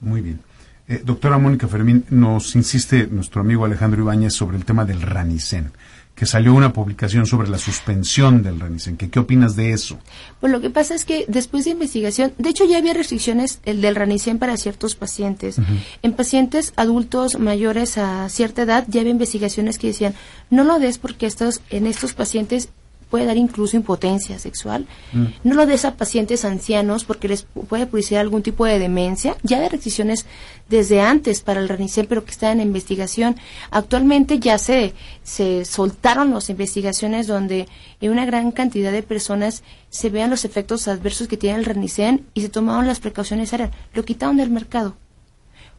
[0.00, 0.40] Muy bien.
[0.88, 5.72] Eh, doctora Mónica Fermín, nos insiste nuestro amigo Alejandro Ibáñez sobre el tema del Ranicen
[6.14, 8.96] que salió una publicación sobre la suspensión del Ranicen.
[8.96, 9.98] ¿Qué, ¿Qué opinas de eso?
[10.40, 13.80] Pues lo que pasa es que después de investigación, de hecho ya había restricciones el
[13.80, 15.56] del Ranicen para ciertos pacientes.
[16.02, 20.14] En pacientes adultos mayores a cierta edad ya había investigaciones que decían,
[20.50, 22.68] no lo des porque estos, en estos pacientes
[23.12, 24.86] puede dar incluso impotencia sexual.
[25.12, 25.26] Mm.
[25.44, 29.36] No lo des a pacientes ancianos porque les puede producir algún tipo de demencia.
[29.42, 30.24] Ya hay restricciones
[30.70, 33.36] desde antes para el RANICEM, pero que están en investigación.
[33.70, 37.68] Actualmente ya se, se soltaron las investigaciones donde
[38.00, 42.20] en una gran cantidad de personas se vean los efectos adversos que tiene el RANICEM
[42.32, 43.52] y se tomaron las precauciones.
[43.92, 44.96] Lo quitaron del mercado.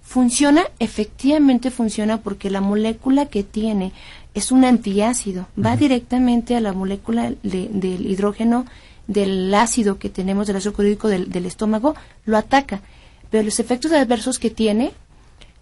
[0.04, 3.92] Funciona, efectivamente funciona porque la molécula que tiene
[4.34, 8.66] es un antiácido, va directamente a la molécula del hidrógeno
[9.08, 12.82] del ácido que tenemos del ácido clorhídrico del, estómago, lo ataca,
[13.30, 14.94] pero los efectos adversos que tiene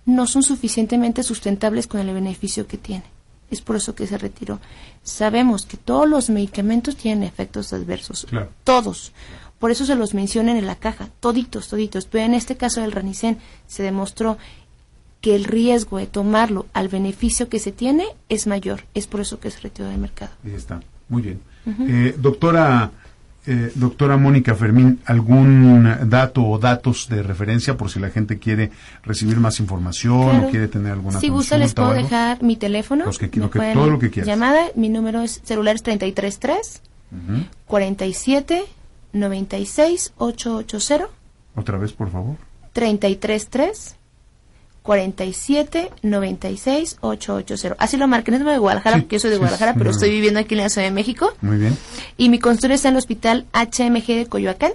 [0.05, 3.03] no son suficientemente sustentables con el beneficio que tiene.
[3.49, 4.59] Es por eso que se retiró.
[5.03, 8.25] Sabemos que todos los medicamentos tienen efectos adversos,
[8.63, 9.11] todos.
[9.59, 12.05] Por eso se los mencionan en la caja, toditos, toditos.
[12.05, 14.37] Pero en este caso del Ranicen se demostró
[15.21, 18.81] que el riesgo de tomarlo al beneficio que se tiene es mayor.
[18.95, 20.31] Es por eso que se retiró del mercado.
[20.43, 20.81] Ahí está.
[21.09, 21.39] Muy bien.
[21.67, 22.89] Eh, doctora,
[23.45, 28.71] eh, doctora Mónica Fermín, ¿algún dato o datos de referencia por si la gente quiere
[29.03, 30.47] recibir más información Claro.
[30.47, 33.05] o quiere tener alguna Si gusta, les puedo dejar mi teléfono.
[33.05, 34.27] Los que- lo que- todo lo que quieras.
[34.27, 37.43] Llamada, mi número es celular es 333 Ujú.
[37.67, 38.63] 47
[39.13, 41.09] 96 880
[41.55, 42.37] Otra vez, por favor.
[42.73, 43.97] 333
[44.83, 47.75] 47 96 880.
[47.83, 49.91] Así lo marqué, no es de Guadalajara, Sí, porque yo soy de Guadalajara, sí, pero
[49.91, 51.33] estoy viviendo aquí en la Ciudad de México.
[51.41, 51.77] Muy bien.
[52.17, 54.71] Y mi consultorio está en el Hospital HMG de Coyoacán,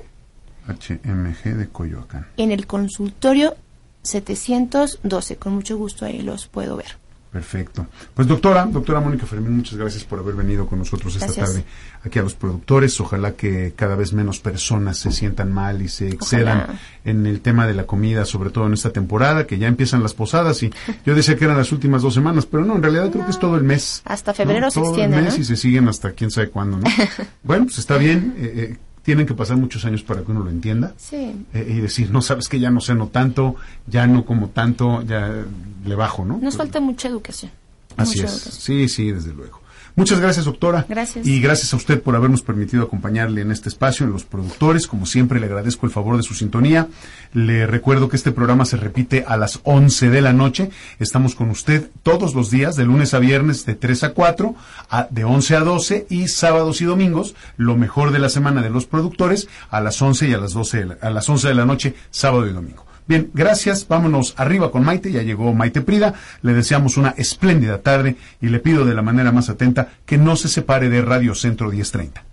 [0.69, 2.27] HMG de Coyoacán.
[2.37, 3.57] en el consultorio
[4.03, 5.37] 712.
[5.37, 6.99] Con mucho gusto ahí los puedo ver.
[7.37, 7.87] Perfecto.
[8.15, 11.47] Pues doctora, doctora Mónica Fermín, muchas gracias por haber venido con nosotros esta Gracias.
[11.51, 11.65] tarde
[12.03, 12.99] aquí a los productores.
[12.99, 16.79] Ojalá que cada vez menos personas se sientan mal y se excedan Ojalá.
[17.05, 20.15] en el tema de la comida, sobre todo en esta temporada, que ya empiezan las
[20.15, 20.71] posadas y
[21.05, 23.39] yo decía que eran las últimas dos semanas, pero no, en realidad creo que es
[23.39, 24.01] todo el mes.
[24.07, 25.41] Hasta febrero se Todo extiende, el mes ¿no?
[25.43, 26.85] y se siguen hasta quién sabe cuándo, ¿no?
[27.43, 28.35] bueno, pues está bien.
[28.39, 28.77] eh, eh,
[29.07, 31.47] tienen que pasar muchos años para que uno lo entienda Sí.
[31.55, 33.55] eh, y decir, no sabes que ya no ceno tanto,
[33.87, 35.33] ya no como tanto, ya
[35.85, 36.39] le bajo, ¿no?
[36.43, 37.53] Nos falta mucha educación.
[37.97, 38.33] Así Mucha es.
[38.43, 38.61] educación.
[38.63, 39.61] Sí, sí, desde luego.
[39.97, 40.85] Muchas gracias, doctora.
[40.89, 41.27] Gracias.
[41.27, 44.87] Y gracias a usted por habernos permitido acompañarle en este espacio, en los productores.
[44.87, 46.87] Como siempre, le agradezco el favor de su sintonía.
[47.33, 50.71] Le recuerdo que este programa se repite a las 11 de la noche.
[50.99, 54.55] Estamos con usted todos los días, de lunes a viernes, de 3 a 4,
[54.91, 58.71] a- de 11 a 12, y sábados y domingos, lo mejor de la semana de
[58.71, 61.55] los productores, a las 11 y a las 12, de la- a las 11 de
[61.55, 62.86] la noche, sábado y domingo.
[63.09, 63.87] Bien, gracias.
[63.89, 65.13] Vámonos arriba con Maite.
[65.13, 66.15] Ya llegó Maite Prida.
[66.43, 70.37] Le deseamos una espléndida tarde y le pido de la manera más atenta que no
[70.37, 72.26] se separe de Radio Centro 1030.